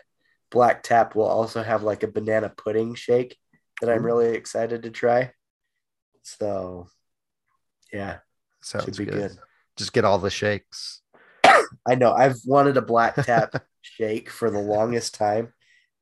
[0.51, 3.37] Black Tap will also have like a banana pudding shake
[3.81, 5.31] that I'm really excited to try.
[6.23, 6.87] So,
[7.91, 8.17] yeah,
[8.61, 9.13] Sounds should be good.
[9.13, 9.37] good.
[9.77, 11.01] Just get all the shakes.
[11.43, 15.53] I know I've wanted a Black Tap shake for the longest time,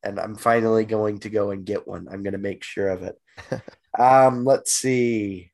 [0.04, 2.08] and I'm finally going to go and get one.
[2.12, 3.16] I'm going to make sure of it.
[4.00, 5.52] um, let's see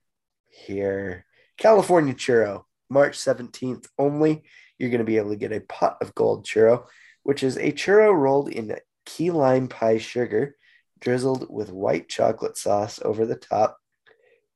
[0.50, 1.26] here.
[1.58, 4.44] California churro, March 17th only.
[4.80, 6.86] You're going to be able to get a pot of gold churro,
[7.26, 10.56] which is a churro rolled in key lime pie sugar,
[11.00, 13.80] drizzled with white chocolate sauce over the top,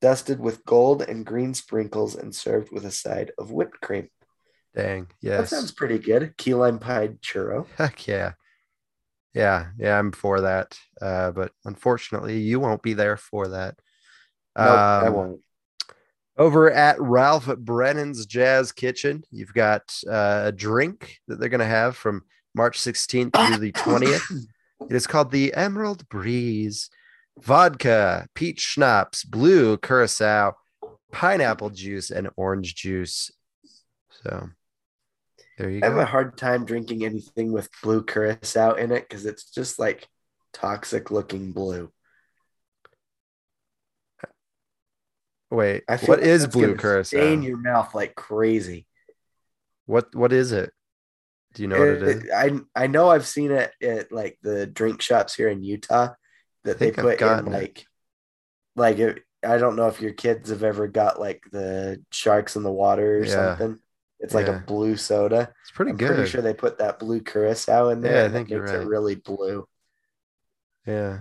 [0.01, 4.07] dusted with gold and green sprinkles, and served with a side of whipped cream.
[4.75, 5.07] Dang.
[5.19, 5.49] Yes.
[5.49, 6.37] That sounds pretty good.
[6.37, 7.65] Key lime pie churro.
[7.75, 8.33] Heck yeah.
[9.33, 10.77] Yeah, yeah, I'm for that.
[11.01, 13.79] Uh, but unfortunately, you won't be there for that.
[14.55, 15.39] No, I Um, won't.
[16.37, 21.65] Over at Ralph Brennan's Jazz Kitchen, you've got uh, a drink that they're going to
[21.65, 24.45] have from March 16th through the 20th.
[24.89, 26.89] It is called the Emerald Breeze.
[27.41, 30.55] Vodka, peach schnapps, blue curacao,
[31.11, 33.31] pineapple juice, and orange juice.
[34.23, 34.49] So
[35.57, 35.87] there you go.
[35.87, 39.79] I have a hard time drinking anything with blue curacao in it because it's just
[39.79, 40.07] like
[40.53, 41.91] toxic looking blue.
[45.51, 47.03] Wait, I what like is blue curacao?
[47.03, 48.85] Stain your mouth like crazy.
[49.85, 50.71] What what is it?
[51.59, 52.23] Do you know what it is?
[52.23, 56.13] It- I I know I've seen it at like the drink shops here in Utah
[56.63, 57.51] that they put in gotten it.
[57.51, 57.85] like
[58.77, 62.63] like it, I don't know if your kids have ever got like the sharks in
[62.63, 63.57] the water or Yeah.
[63.57, 63.77] something.
[64.21, 64.59] It's like Yeah.
[64.59, 65.53] a blue soda.
[65.63, 66.15] It's pretty I'm good.
[66.15, 68.21] pretty sure they put that blue curacao in there.
[68.23, 68.75] Yeah, I think you're right.
[68.75, 69.67] it really blue.
[70.87, 71.19] Yeah.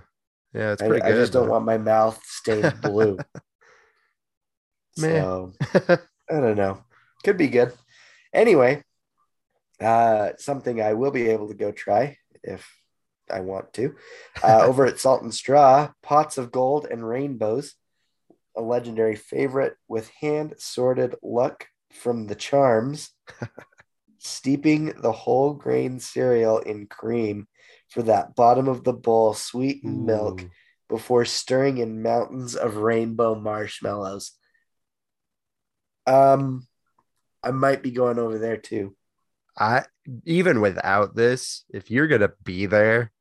[0.54, 1.16] Yeah, it's I, pretty I good.
[1.22, 3.18] just don't want my mouth stained blue.
[4.98, 5.20] Meh.
[5.20, 5.52] so
[6.30, 6.84] I don't know.
[7.24, 7.72] Could be good.
[8.32, 8.84] Anyway,
[9.80, 12.68] uh, something I will be able to go try if
[13.30, 13.94] I want to.
[14.42, 17.74] Uh, over at Salt and Straw, pots of gold and rainbows,
[18.56, 23.10] a legendary favorite with hand sorted luck from the charms,
[24.18, 27.46] steeping the whole grain cereal in cream
[27.88, 30.50] for that bottom of the bowl sweet milk Ooh.
[30.88, 34.32] before stirring in mountains of rainbow marshmallows.
[36.06, 36.66] Um,
[37.42, 38.96] I might be going over there too.
[39.58, 39.84] I
[40.24, 43.12] even without this, if you're gonna be there,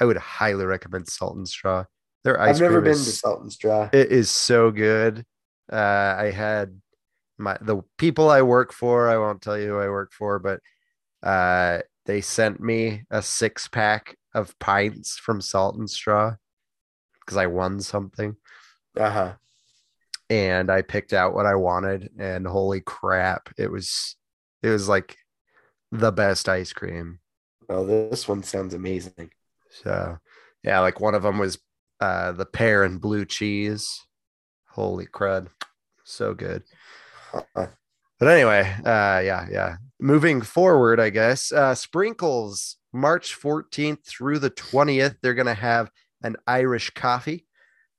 [0.00, 1.84] I would highly recommend Salt and Straw.
[2.24, 3.88] Their ice I've never been to is, Salt and Straw.
[3.92, 5.24] it is so good.
[5.72, 6.80] Uh, I had
[7.38, 9.08] my the people I work for.
[9.08, 10.60] I won't tell you who I work for, but
[11.22, 16.34] uh, they sent me a six pack of pints from Salt and Straw
[17.20, 18.36] because I won something.
[18.96, 19.32] Uh huh.
[20.30, 24.14] and I picked out what I wanted and holy crap it was
[24.62, 25.16] it was like
[25.94, 27.20] the best ice cream.
[27.68, 29.30] Oh, this one sounds amazing.
[29.70, 30.18] so
[30.62, 31.58] yeah like one of them was
[32.00, 34.00] uh the pear and blue cheese.
[34.68, 35.48] Holy crud.
[36.04, 36.64] So good.
[37.32, 39.76] But anyway uh yeah yeah.
[40.00, 45.90] Moving forward I guess uh sprinkles March 14th through the 20th they're gonna have
[46.22, 47.46] an Irish coffee.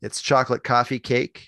[0.01, 1.47] It's chocolate coffee cake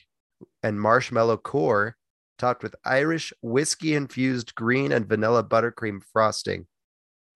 [0.64, 1.98] and marshmallow core
[2.38, 6.68] topped with Irish whiskey infused green and vanilla buttercream frosting.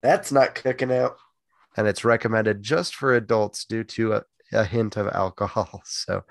[0.02, 1.18] That's not cooking out.
[1.78, 5.82] And it's recommended just for adults due to a, a hint of alcohol.
[5.86, 6.24] So,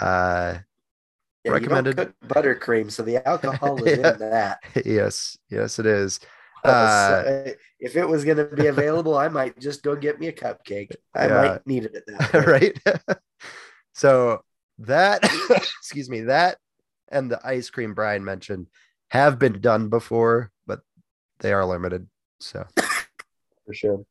[0.00, 0.58] uh,
[1.44, 4.12] Yeah, Recommended- You don't cook buttercream, so the alcohol is Yeah.
[4.14, 4.58] in that.
[4.86, 6.20] yes, yes, it is.
[6.64, 9.94] Uh, Uh, so, uh, if it was going to be available, I might just go
[9.94, 10.90] get me a cupcake.
[11.14, 11.34] I Yeah.
[11.42, 12.46] might need it at that.
[12.46, 13.18] right?
[13.94, 14.42] so
[14.78, 15.22] that,
[15.80, 16.58] excuse me, that
[17.10, 18.68] and the ice cream Brian mentioned
[19.08, 20.80] have been done before, but
[21.40, 22.08] they are limited.
[22.40, 22.66] So
[23.66, 24.04] for sure.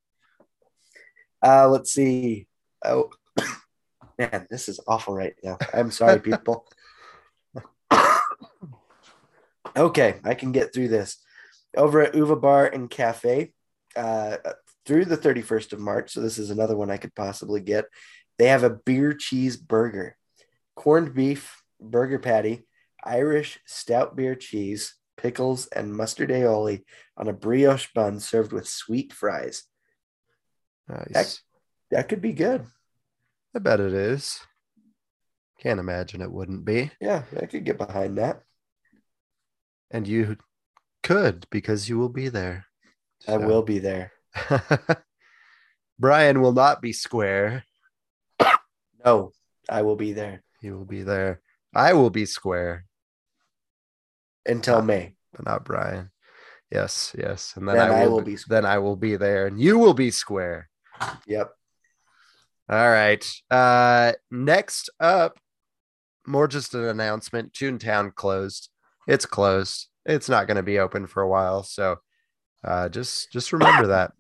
[1.42, 2.48] Uh, let's see.
[2.84, 3.12] Oh,
[4.18, 5.58] man, this is awful right now.
[5.74, 6.66] I'm sorry, people.
[9.78, 11.18] okay, I can get through this.
[11.76, 13.52] Over at Uva Bar and Cafe,
[13.96, 14.38] uh,
[14.86, 16.12] through the 31st of March.
[16.12, 17.86] So this is another one I could possibly get.
[18.38, 20.16] They have a beer cheese burger,
[20.76, 22.67] corned beef burger patty,
[23.08, 26.84] Irish stout beer cheese, pickles, and mustard aioli
[27.16, 29.64] on a brioche bun served with sweet fries.
[30.88, 31.42] nice.
[31.90, 32.66] That could be good.
[33.56, 34.42] I bet it is.
[35.60, 36.92] Can't imagine it wouldn't be.
[37.00, 38.42] Yeah, I could get behind that.
[39.90, 40.38] And you
[41.02, 42.66] could because you will be there.
[43.28, 44.12] I will be there.
[46.00, 47.64] Brian will not be square.
[49.06, 49.32] No,
[49.70, 51.40] I will be there He will be there.
[51.74, 52.87] I will be square,
[54.48, 55.16] until Uh, May.
[55.34, 56.12] but not Brian.
[56.72, 57.54] Yes, yes.
[57.56, 59.78] And then, Then I, I will, will be, then I will be there and you
[59.80, 60.70] will be square.
[61.26, 61.52] Yep.
[62.70, 63.26] All right.
[63.50, 65.40] Uh next up,
[66.26, 67.54] more just an announcement.
[67.54, 68.70] Toontown closed.
[69.08, 69.88] It's closed.
[70.06, 71.64] It's not going to be open for a while.
[71.64, 71.98] So
[72.66, 74.12] uh just just remember that.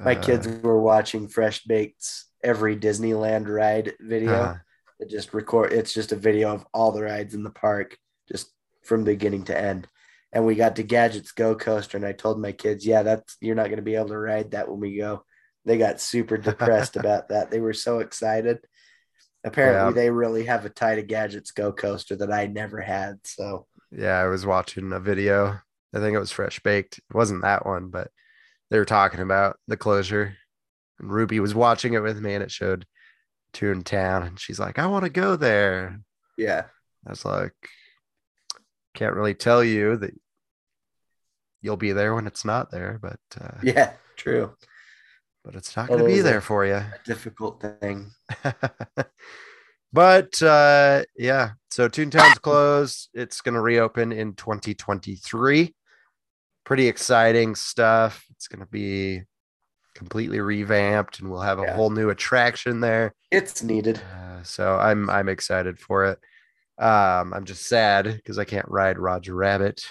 [0.00, 4.32] My Uh, kids were watching Fresh Baked's every Disneyland ride video.
[4.32, 4.56] uh,
[5.00, 5.72] It just record.
[5.72, 7.98] It's just a video of all the rides in the park,
[8.32, 8.46] just
[8.88, 9.86] from beginning to end.
[10.32, 13.54] And we got to Gadgets Go Coaster, and I told my kids, "Yeah, that's you're
[13.54, 15.24] not going to be able to ride that when we go."
[15.64, 17.50] They got super depressed about that.
[17.50, 18.58] They were so excited.
[19.44, 20.02] Apparently, Yeah.
[20.04, 23.18] they really have a tie to Gadgets Go Coaster that I never had.
[23.24, 25.60] So yeah, I was watching a video.
[25.94, 26.98] I think it was Fresh Baked.
[26.98, 28.10] It wasn't that one, but
[28.70, 30.36] they were talking about the closure.
[30.98, 32.84] And Ruby was watching it with me and it showed
[33.54, 34.26] Toontown.
[34.26, 36.00] And she's like, I want to go there.
[36.36, 36.64] yeah,
[37.06, 37.54] I was like,
[38.98, 40.12] can't really tell you that
[41.62, 44.54] you'll be there when it's not there, but uh, yeah, true.
[45.44, 46.82] but it's not going to be there for you.
[47.04, 48.10] Difficult thing.
[49.92, 53.08] but uh, yeah, so Toontown's closed.
[53.14, 55.74] It's going to reopen in 2023.
[56.64, 58.24] Pretty exciting stuff.
[58.30, 59.22] It's going to be
[59.94, 61.76] completely revamped, and we'll have a Yeah.
[61.76, 63.14] whole new attraction there.
[63.30, 64.00] It's needed.
[64.14, 66.18] Uh, so I'm I'm excited for it.
[66.78, 69.82] Um, I'm just sad because I can't ride Roger Rabbit,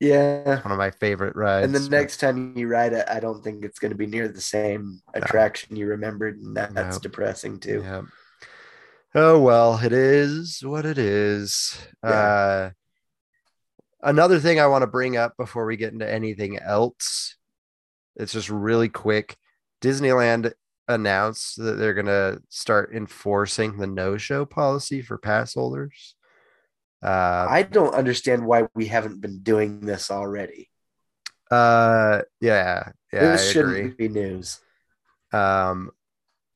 [0.00, 0.60] Yeah.
[0.62, 1.64] one of my favorite rides.
[1.66, 4.26] And the next time you ride it, I don't think it's going to be near
[4.28, 7.00] the same attraction you remembered, and that, that's No.
[7.02, 7.82] depressing too.
[7.84, 8.02] Yeah.
[9.14, 11.78] Oh well, it is what it is.
[12.02, 12.10] Yeah.
[12.10, 12.70] Uh
[14.02, 17.36] another thing I want to bring up before we get into anything else.
[18.16, 19.36] It's just really quick.
[19.80, 20.52] Disneyland
[20.88, 26.16] announced that they're gonna start enforcing the no-show policy for pass holders.
[27.04, 30.70] Uh, I don't understand why we haven't been doing this already.
[31.50, 34.08] uh yeah, yeah, this I shouldn't agree.
[34.08, 34.60] be news.
[35.32, 35.90] um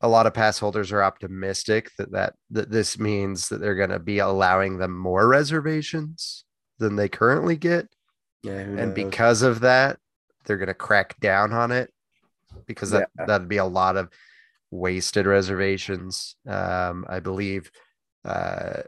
[0.01, 3.91] a lot of pass holders are optimistic that that, that this means that they're going
[3.91, 6.45] to be allowing them more reservations
[6.79, 7.89] than they currently get
[8.43, 9.99] Yeah, and because of that
[10.45, 11.93] they're going to crack down on it
[12.67, 13.27] because that Yeah.
[13.27, 14.09] that'd be a lot of
[14.71, 17.71] wasted reservations um i believe
[18.25, 18.83] uh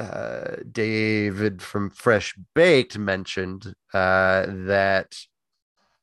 [0.00, 5.14] uh david from fresh baked mentioned uh that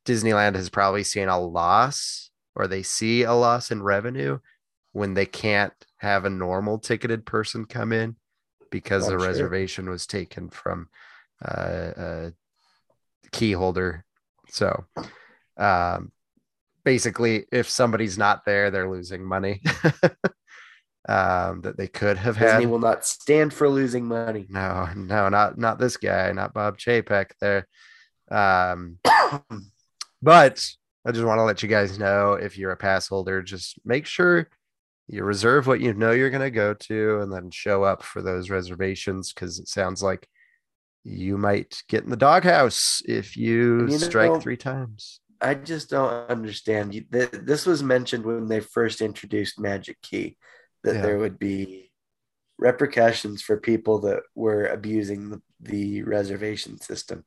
[0.05, 4.39] disneyland has probably seen a loss or they see a loss in revenue
[4.93, 8.15] when they can't have a normal ticketed person come in
[8.71, 9.27] because I'm the sure.
[9.27, 10.89] reservation was taken from
[11.43, 12.33] uh, a
[13.31, 14.05] key holder.
[14.49, 14.85] So,
[15.57, 16.11] um,
[16.83, 19.61] basically, if somebody's not there, they're losing money
[21.07, 22.69] um, that they could have Disney had.
[22.69, 24.45] will not stand for losing money.
[24.49, 27.67] No, no, not not this guy, not Bob Chapek there.
[28.29, 28.99] Um,
[30.21, 30.65] but
[31.05, 34.05] I just want to let you guys know if you're a pass holder, just make
[34.05, 34.49] sure
[35.07, 38.21] you reserve what you know you're going to go to and then show up for
[38.21, 40.27] those reservations because it sounds like
[41.05, 45.21] you might get in the doghouse if you, you strike know- three times.
[45.39, 47.05] I just don't understand.
[47.11, 50.35] This was mentioned when they first introduced Magic Key
[50.83, 51.01] that Yeah.
[51.01, 51.91] there would be
[52.57, 57.23] repercussions for people that were abusing the, the reservation system.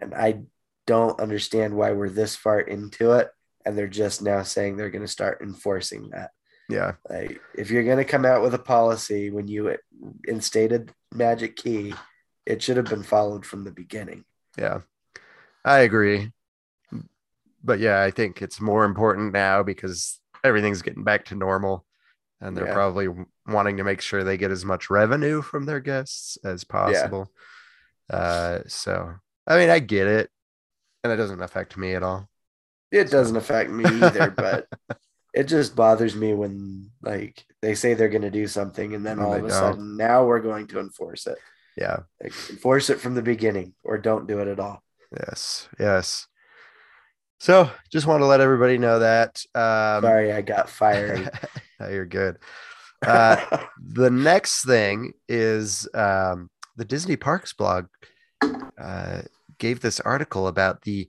[0.00, 0.42] And I
[0.86, 3.30] don't understand why we're this far into it
[3.64, 6.30] and they're just now saying they're going to start enforcing that.
[6.68, 6.92] Yeah.
[7.08, 9.76] Like if you're going to come out with a policy when you
[10.26, 11.94] instated magic key,
[12.46, 14.24] it should have been followed from the beginning.
[14.58, 14.80] Yeah.
[15.64, 16.32] I agree.
[17.62, 21.84] But yeah, I think it's more important now because everything's getting back to normal
[22.42, 22.74] and they're Yeah.
[22.74, 23.08] probably
[23.46, 27.30] wanting to make sure they get as much revenue from their guests as possible.
[28.10, 29.14] Uh so
[29.46, 30.28] I mean I get it
[31.02, 32.28] and it doesn't affect me at all.
[32.90, 34.68] It doesn't affect me either, but
[35.34, 39.18] it just bothers me when like they say they're going to do something and then
[39.18, 39.50] And all of a don't.
[39.50, 41.38] sudden now we're going to enforce it.
[41.76, 42.00] Yeah.
[42.22, 44.82] Like, enforce it from the beginning or don't do it at all.
[45.16, 45.68] Yes.
[45.78, 46.26] Yes.
[47.40, 49.42] So just want to let everybody know that.
[49.54, 51.30] Um Sorry, I got fired.
[51.82, 52.38] no, you're good.
[53.04, 57.86] Uh the next thing is um, the Disney Parks blog
[58.80, 59.22] uh,
[59.58, 61.08] gave this article about the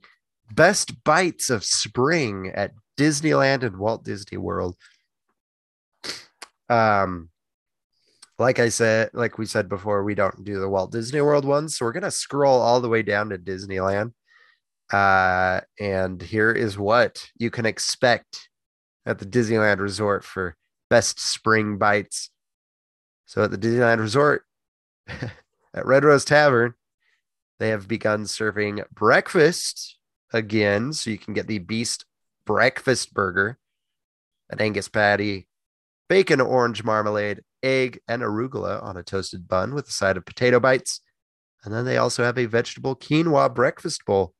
[0.52, 4.76] best bites of spring at Disneyland and Walt Disney World.
[6.68, 7.30] Um,
[8.38, 11.76] like I said, like we said before, we don't do the Walt Disney World ones,
[11.76, 14.12] so we're gonna scroll all the way down to Disneyland.
[14.92, 18.48] Uh, and here is what you can expect
[19.06, 20.56] at the Disneyland Resort for
[20.90, 22.30] best spring bites.
[23.26, 24.44] So at the Disneyland Resort
[25.08, 26.74] at Red Rose Tavern,
[27.58, 29.98] they have begun serving breakfast
[30.32, 30.92] again.
[30.92, 32.04] So you can get the Beast
[32.44, 33.58] Breakfast Burger,
[34.50, 35.48] an Angus patty,
[36.08, 40.60] bacon orange marmalade, egg, and arugula on a toasted bun with a side of potato
[40.60, 41.00] bites.
[41.64, 44.34] And then they also have a vegetable quinoa breakfast bowl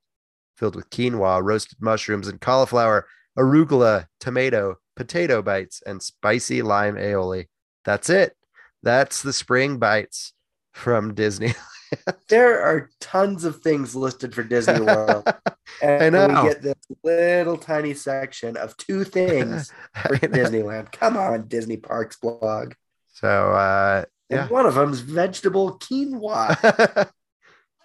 [0.56, 3.06] filled with quinoa, roasted mushrooms, and cauliflower,
[3.38, 7.46] arugula, tomato, potato bites, and spicy lime aioli.
[7.84, 8.36] That's it.
[8.82, 10.32] That's the spring bites
[10.72, 11.54] from Disney.
[12.28, 15.24] there are tons of things listed for Disney World.
[15.82, 16.42] And I know.
[16.44, 19.72] we get this little tiny section of two things
[20.02, 20.92] for Disneyland.
[20.92, 22.74] Come on, Disney Parks blog.
[23.14, 24.46] so, uh, Yeah.
[24.48, 27.10] one of them's vegetable quinoa.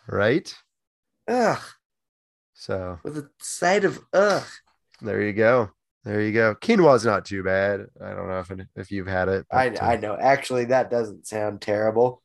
[0.07, 0.53] right?
[1.27, 1.59] Ugh,
[2.53, 4.43] So with a side of ugh.
[5.01, 5.71] there you go.
[6.05, 6.55] There you go.
[6.55, 7.87] Quinoa's not too bad.
[8.01, 9.45] I don't know if if you've had it.
[9.51, 10.15] I uh, I know.
[10.17, 12.21] Actually, that doesn't sound terrible.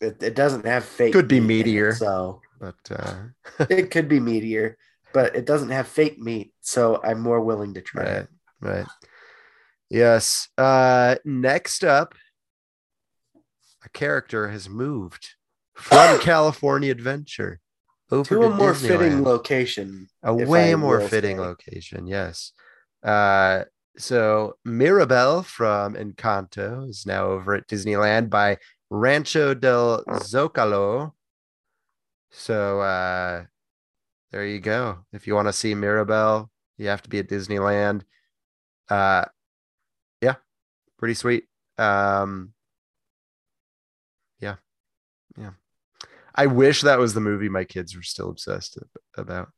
[0.00, 1.12] It, it doesn't have fake.
[1.12, 3.14] Could be meat in it, so but uh,
[3.70, 4.74] it could be meatier,
[5.12, 6.52] but it doesn't have fake meat.
[6.60, 8.28] So I'm more willing to try right, it.
[8.60, 8.86] right.
[9.90, 10.48] Yes.
[10.56, 12.14] Uh, next up,
[13.84, 15.34] a character has moved
[15.74, 17.60] from California Adventure
[18.10, 18.88] over To to, a more Disneyland.
[18.88, 20.08] fitting location.
[20.22, 21.42] a way I more fitting say.
[21.42, 22.52] location yes
[23.02, 23.64] uh
[23.96, 28.56] so mirabel from encanto is now over at disneyland by
[28.90, 31.12] rancho del zocalo
[32.30, 33.44] so uh
[34.32, 38.02] there you go if you want to see mirabel you have to be at disneyland
[38.88, 39.24] uh
[40.20, 40.34] yeah
[40.98, 41.44] pretty sweet
[41.78, 42.52] um
[44.40, 44.56] yeah
[45.36, 45.50] yeah
[46.34, 48.78] i wish that was the movie my kids were still obsessed
[49.16, 49.48] about.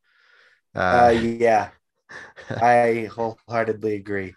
[0.75, 1.71] Uh, yeah,
[2.51, 4.35] I wholeheartedly agree.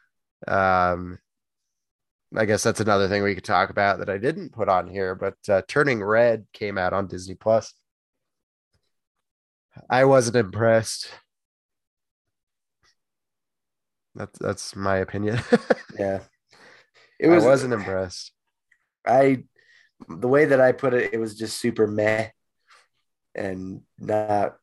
[0.48, 1.20] um
[2.36, 5.16] i guess that's another thing we could talk about that i didn't put on here
[5.16, 7.74] but uh, turning red came out on disney plus.
[9.90, 11.10] I wasn't impressed.
[14.16, 15.40] That's that's my opinion.
[15.98, 16.22] Yeah,
[17.20, 18.32] it was, i wasn't impressed.
[19.06, 19.44] I
[20.08, 22.30] the way that I put it, it was just super meh,
[23.36, 24.56] and not.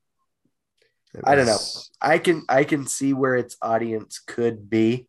[1.15, 1.59] It I don't know.
[2.01, 5.09] I can I can see where its audience could be.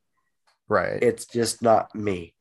[0.68, 2.34] right It's just not me.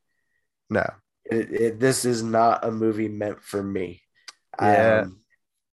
[0.71, 0.89] no
[1.25, 4.03] It, it, this is not a movie meant for me.
[4.61, 5.01] Yeah.
[5.01, 5.21] Um,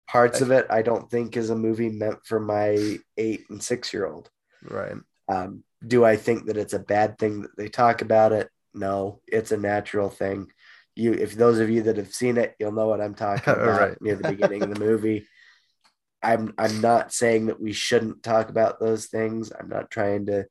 [0.07, 3.93] parts of it I don't think is a movie meant for my eight and six
[3.93, 4.29] year old.
[4.69, 4.95] right
[5.27, 8.49] Um, do I think that it's a bad thing that they talk about it?
[8.73, 10.47] No, it's a natural thing.
[10.95, 13.65] You, if those of you that have seen it, you'll know what I'm talking about
[13.65, 14.01] Right.
[14.01, 15.27] near the beginning of the movie.
[16.23, 19.51] I'm I'm not saying that we shouldn't talk about those things.
[19.51, 20.45] I'm not trying to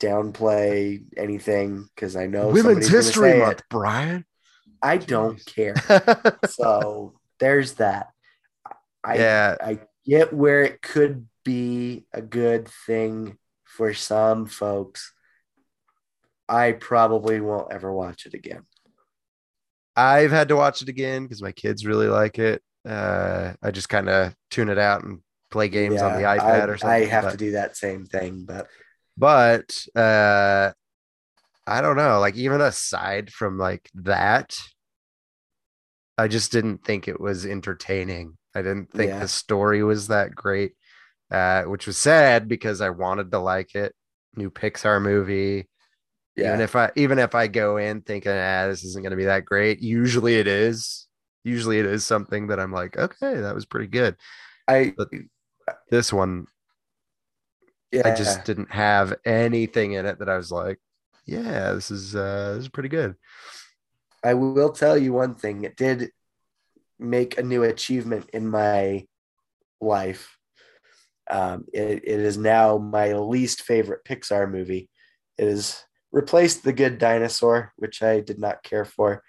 [0.00, 3.64] downplay anything because I know women's history say month it.
[3.70, 4.24] brian
[4.82, 5.74] I don't care.
[6.48, 8.08] So there's that.
[9.02, 15.12] I yeah I get where it could be a good thing for some folks.
[16.48, 18.64] I probably won't ever watch it again.
[19.96, 22.62] I've had to watch it again because my kids really like it.
[22.86, 25.20] Uh, I just kind of tune it out and
[25.50, 27.02] play games on the iPad I, or something.
[27.02, 28.68] I have but, to do that same thing, but
[29.16, 30.72] But uh,
[31.66, 34.56] I don't know, like even aside from like that,
[36.18, 38.36] I just didn't think it was entertaining.
[38.54, 39.20] I didn't think Yeah.
[39.20, 40.72] the story was that great,
[41.30, 43.94] uh, which was sad because I wanted to like it.
[44.36, 45.68] New Pixar movie.
[46.36, 49.44] Even if I even if I go in thinking, ah, this isn't gonna be that
[49.44, 51.06] great, usually it is.
[51.44, 54.16] Usually it is something that I'm like, okay, that was pretty good.
[54.66, 55.10] I but-
[55.90, 56.46] This one,
[57.92, 60.78] yeah, I just didn't have anything in it that I was like,
[61.26, 63.14] yeah, this is uh this is pretty good.
[64.24, 65.64] I will tell you one thing.
[65.64, 66.10] It did
[66.98, 69.06] make a new achievement in my
[69.80, 70.38] life.
[71.30, 74.88] Um, it, it is now my least favorite Pixar movie.
[75.38, 75.82] It has
[76.14, 79.22] replaced The Good Dinosaur, which I did not care for.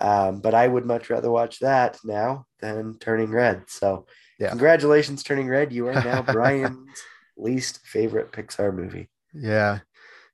[0.00, 3.64] Um, but I would much rather watch that now than Turning Red.
[3.68, 4.06] So,
[4.38, 4.48] Yeah.
[4.48, 5.72] congratulations, Turning Red.
[5.72, 6.98] You are now Brian's
[7.36, 9.10] least favorite Pixar movie.
[9.34, 9.80] Yeah.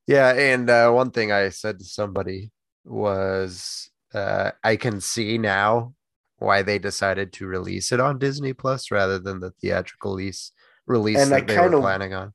[0.07, 0.33] Yeah.
[0.33, 2.53] And uh, one thing I said to somebody
[2.85, 5.95] was uh, I can see now
[6.39, 10.53] why they decided to release it on Disney Plus rather than the theatrical release
[10.87, 12.33] release And I that they were planning on.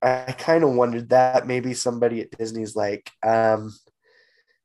[0.00, 3.74] I kind of wondered that maybe somebody at Disney's like, um,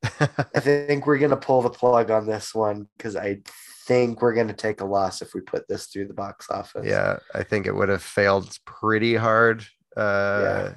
[0.03, 3.39] I think we're gonna pull the plug on this one because I
[3.87, 6.85] think we're gonna take a loss if we put this through the box office.
[6.85, 9.65] yeah, I think it would have failed pretty hard.
[9.95, 10.71] Uh,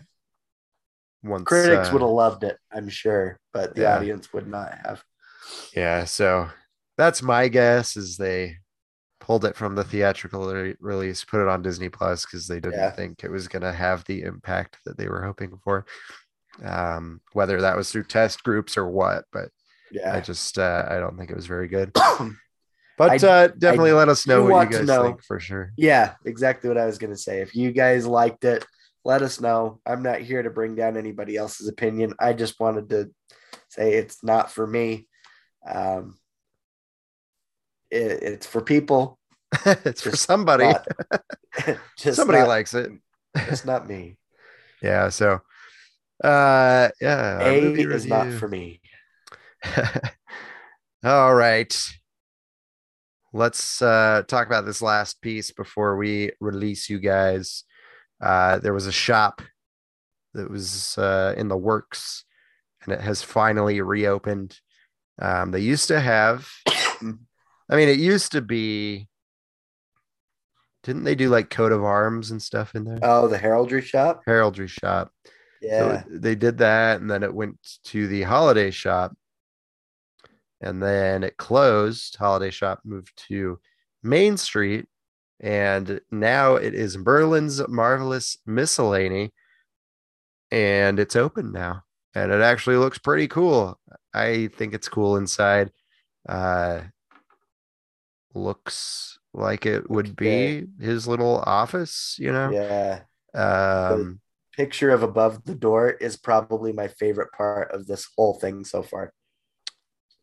[1.22, 3.96] once critics uh, would have loved it, I'm sure, but the yeah.
[3.96, 5.02] audience would not have.
[5.74, 6.48] Yeah, so
[6.96, 8.56] that's my guess is they
[9.26, 12.78] pulled it from the theatrical re- release, put it on Disney Plus because they didn't
[12.78, 12.92] Yeah.
[12.92, 15.84] think it was going to have the impact that they were hoping for.
[16.64, 19.50] Um, whether that was through test groups or what, but
[20.06, 21.92] I just uh, I don't think it was very good.
[22.98, 25.70] But I- uh, definitely let us know what you guys think for sure.
[25.76, 27.42] yeah, exactly what I was gonna say.
[27.42, 28.64] If you guys liked it,
[29.04, 29.80] let us know.
[29.84, 32.14] I'm not here to bring down anybody else's opinion.
[32.18, 33.10] I just wanted to
[33.68, 35.08] say it's not for me.
[35.68, 36.16] Um,
[37.90, 39.18] it, it's for people.
[39.66, 40.64] it's for somebody.
[40.64, 40.86] not-
[41.98, 42.90] just somebody not- likes it.
[43.34, 44.16] It's not me.
[44.82, 45.08] Yeah.
[45.10, 45.40] So,
[46.24, 47.40] uh, yeah.
[47.40, 48.80] A is not for me.
[51.04, 51.76] All right.
[53.32, 57.64] Let's uh, talk about this last piece before we release you guys.
[58.20, 59.42] Uh, there was a shop
[60.32, 62.24] that was uh, in the works
[62.86, 64.58] and it has finally reopened.
[65.20, 66.48] Um, they used to have,
[67.68, 69.08] I mean, it used to be,
[70.84, 72.98] didn't they do like coat of arms and stuff in there?
[73.02, 74.22] Oh, the heraldry shop.
[74.26, 75.10] Heraldry shop.
[75.60, 79.16] So Yeah, they did that, and then it went to the holiday shop,
[80.60, 82.16] and then it closed.
[82.16, 83.58] Holiday shop moved to
[84.02, 84.86] Main Street,
[85.40, 89.32] and now it is Merlin's Marvelous Miscellany,
[90.52, 91.82] and it's open now,
[92.14, 93.80] and it actually looks pretty cool.
[94.14, 95.72] I think it's cool inside.
[96.28, 96.82] Uh,
[98.36, 102.50] looks like it would be his little office, you know.
[102.50, 103.00] yeah.
[103.34, 104.20] Um,
[104.56, 108.82] Picture of above the door is probably my favorite part of this whole thing so
[108.82, 109.12] far.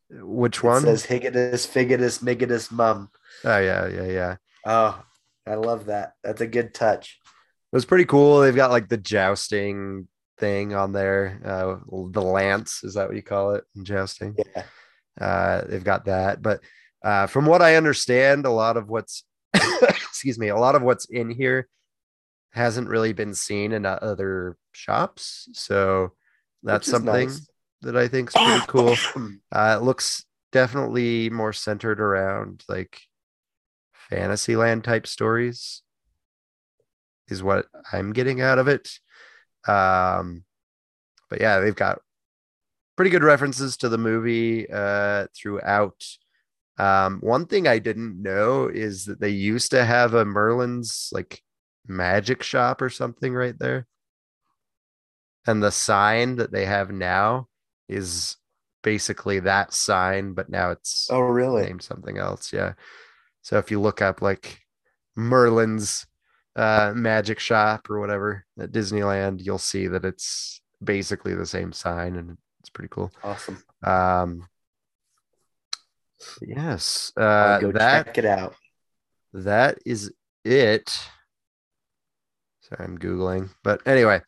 [0.09, 0.81] which It one?
[0.81, 3.09] says Higgidus, Figgidus, Miggidus, Mum.
[3.43, 4.35] Oh yeah, yeah, yeah.
[4.65, 5.03] Oh,
[5.45, 6.13] I love that.
[6.23, 7.19] That's a good touch.
[7.23, 8.39] It was pretty cool.
[8.41, 10.07] They've got like the jousting
[10.39, 11.39] thing on there.
[11.43, 11.75] Uh,
[12.11, 13.63] the lance is that what you call it?
[13.83, 14.35] Jousting.
[14.37, 14.63] Yeah.
[15.19, 16.61] Uh, they've got that, but
[17.03, 19.23] uh, from what I understand, a lot of what's
[19.53, 21.67] excuse me, a lot of what's in here
[22.51, 25.49] hasn't really been seen in other shops.
[25.53, 26.13] So
[26.61, 27.49] that's something nice.
[27.81, 28.95] that I think is pretty cool.
[29.51, 32.99] Uh, it looks definitely more centered around like
[34.09, 35.81] Fantasyland type stories,
[37.27, 38.89] is what I'm getting out of it.
[39.67, 40.43] Um,
[41.29, 41.99] but yeah, they've got
[42.95, 46.03] pretty good references to the movie uh, throughout.
[46.77, 51.41] Um, one thing I didn't know is that they used to have a Merlin's like
[51.87, 53.87] magic shop or something right there.
[55.45, 57.47] And the sign that they have now
[57.89, 58.37] is
[58.81, 61.63] basically that sign, but now it's oh, really?
[61.63, 62.53] named something else.
[62.53, 62.73] Yeah.
[63.41, 64.59] So if you look up like
[65.15, 66.07] Merlin's
[66.55, 72.15] uh, magic shop or whatever at Disneyland, you'll see that it's basically the same sign
[72.15, 73.11] and it's pretty cool.
[73.23, 73.61] Awesome.
[73.83, 74.47] Um,
[76.41, 78.55] yes, uh, go that check it out.
[79.33, 80.11] that is
[80.43, 80.89] it.
[82.61, 84.21] Sorry, I'm googling, but anyway,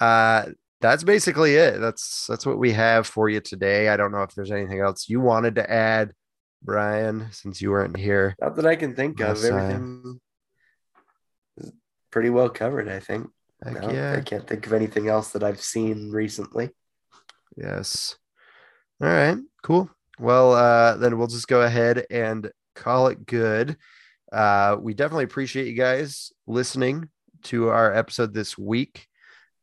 [0.00, 0.46] uh,
[0.80, 1.80] that's basically it.
[1.80, 3.88] That's that's what we have for you today.
[3.88, 6.12] I don't know if there's anything else you wanted to add,
[6.62, 8.34] Brian, since you weren't here.
[8.40, 9.42] Not that I can think of.
[9.44, 10.20] Everything
[11.58, 11.72] is
[12.10, 13.28] pretty well covered, I think.
[13.64, 14.16] No, yeah.
[14.18, 16.70] I can't think of anything else that I've seen recently.
[17.56, 18.16] Yes.
[19.00, 19.38] All right.
[19.62, 19.90] Cool.
[20.18, 23.76] Well, uh, then we'll just go ahead and call it good.
[24.32, 27.08] Uh, we definitely appreciate you guys listening
[27.44, 29.06] to our episode this week.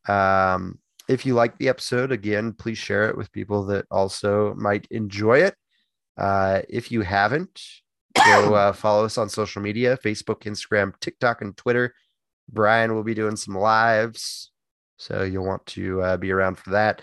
[0.08, 4.88] Um, if you like the episode, again, please share it with people that also might
[4.92, 5.56] enjoy it.
[6.18, 7.62] Uh, if you haven't,
[8.16, 11.94] go uh, follow us on social media Facebook, Instagram, TikTok, and Twitter.
[12.50, 14.52] Brian will be doing some lives.
[14.98, 17.02] So you'll want to uh, be around for that,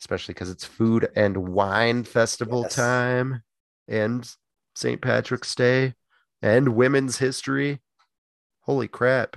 [0.00, 2.74] especially because it's food and wine festival Yes.
[2.74, 3.42] time
[3.88, 4.30] and
[4.74, 5.00] St.
[5.00, 5.94] Patrick's Day
[6.42, 7.80] and women's history.
[8.60, 9.36] Holy crap.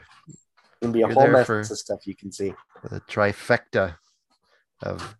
[0.82, 2.54] Gonna be a You're whole mess of stuff you can see.
[2.90, 3.96] the trifecta
[4.82, 5.16] of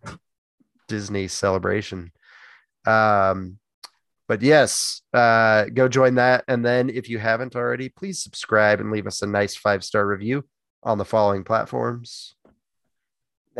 [0.88, 2.12] Disney celebration.
[2.86, 3.58] Um,
[4.26, 6.44] but yes, uh, go join that.
[6.48, 10.06] And then if you haven't already, please subscribe and leave us a nice five star
[10.06, 10.44] review
[10.82, 12.34] on the following platforms.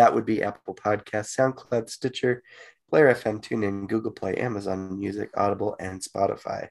[0.00, 2.42] That would be Apple Podcasts, SoundCloud, Stitcher,
[2.88, 6.68] Player FM, TuneIn, Google Play, Amazon Music, Audible, and Spotify.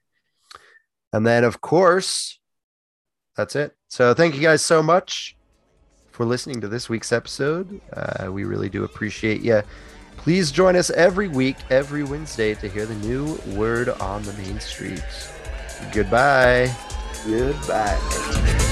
[1.14, 2.40] And then, of course,
[3.38, 3.76] that's it.
[3.88, 5.38] So thank you guys so much
[6.12, 7.80] for listening to this week's episode.
[7.94, 9.62] Uh, we really do appreciate you.
[10.18, 14.60] Please join us every week, every Wednesday, to hear the new word on the main
[14.60, 15.32] streets.
[15.94, 16.76] Goodbye.
[17.28, 18.69] Goodbye.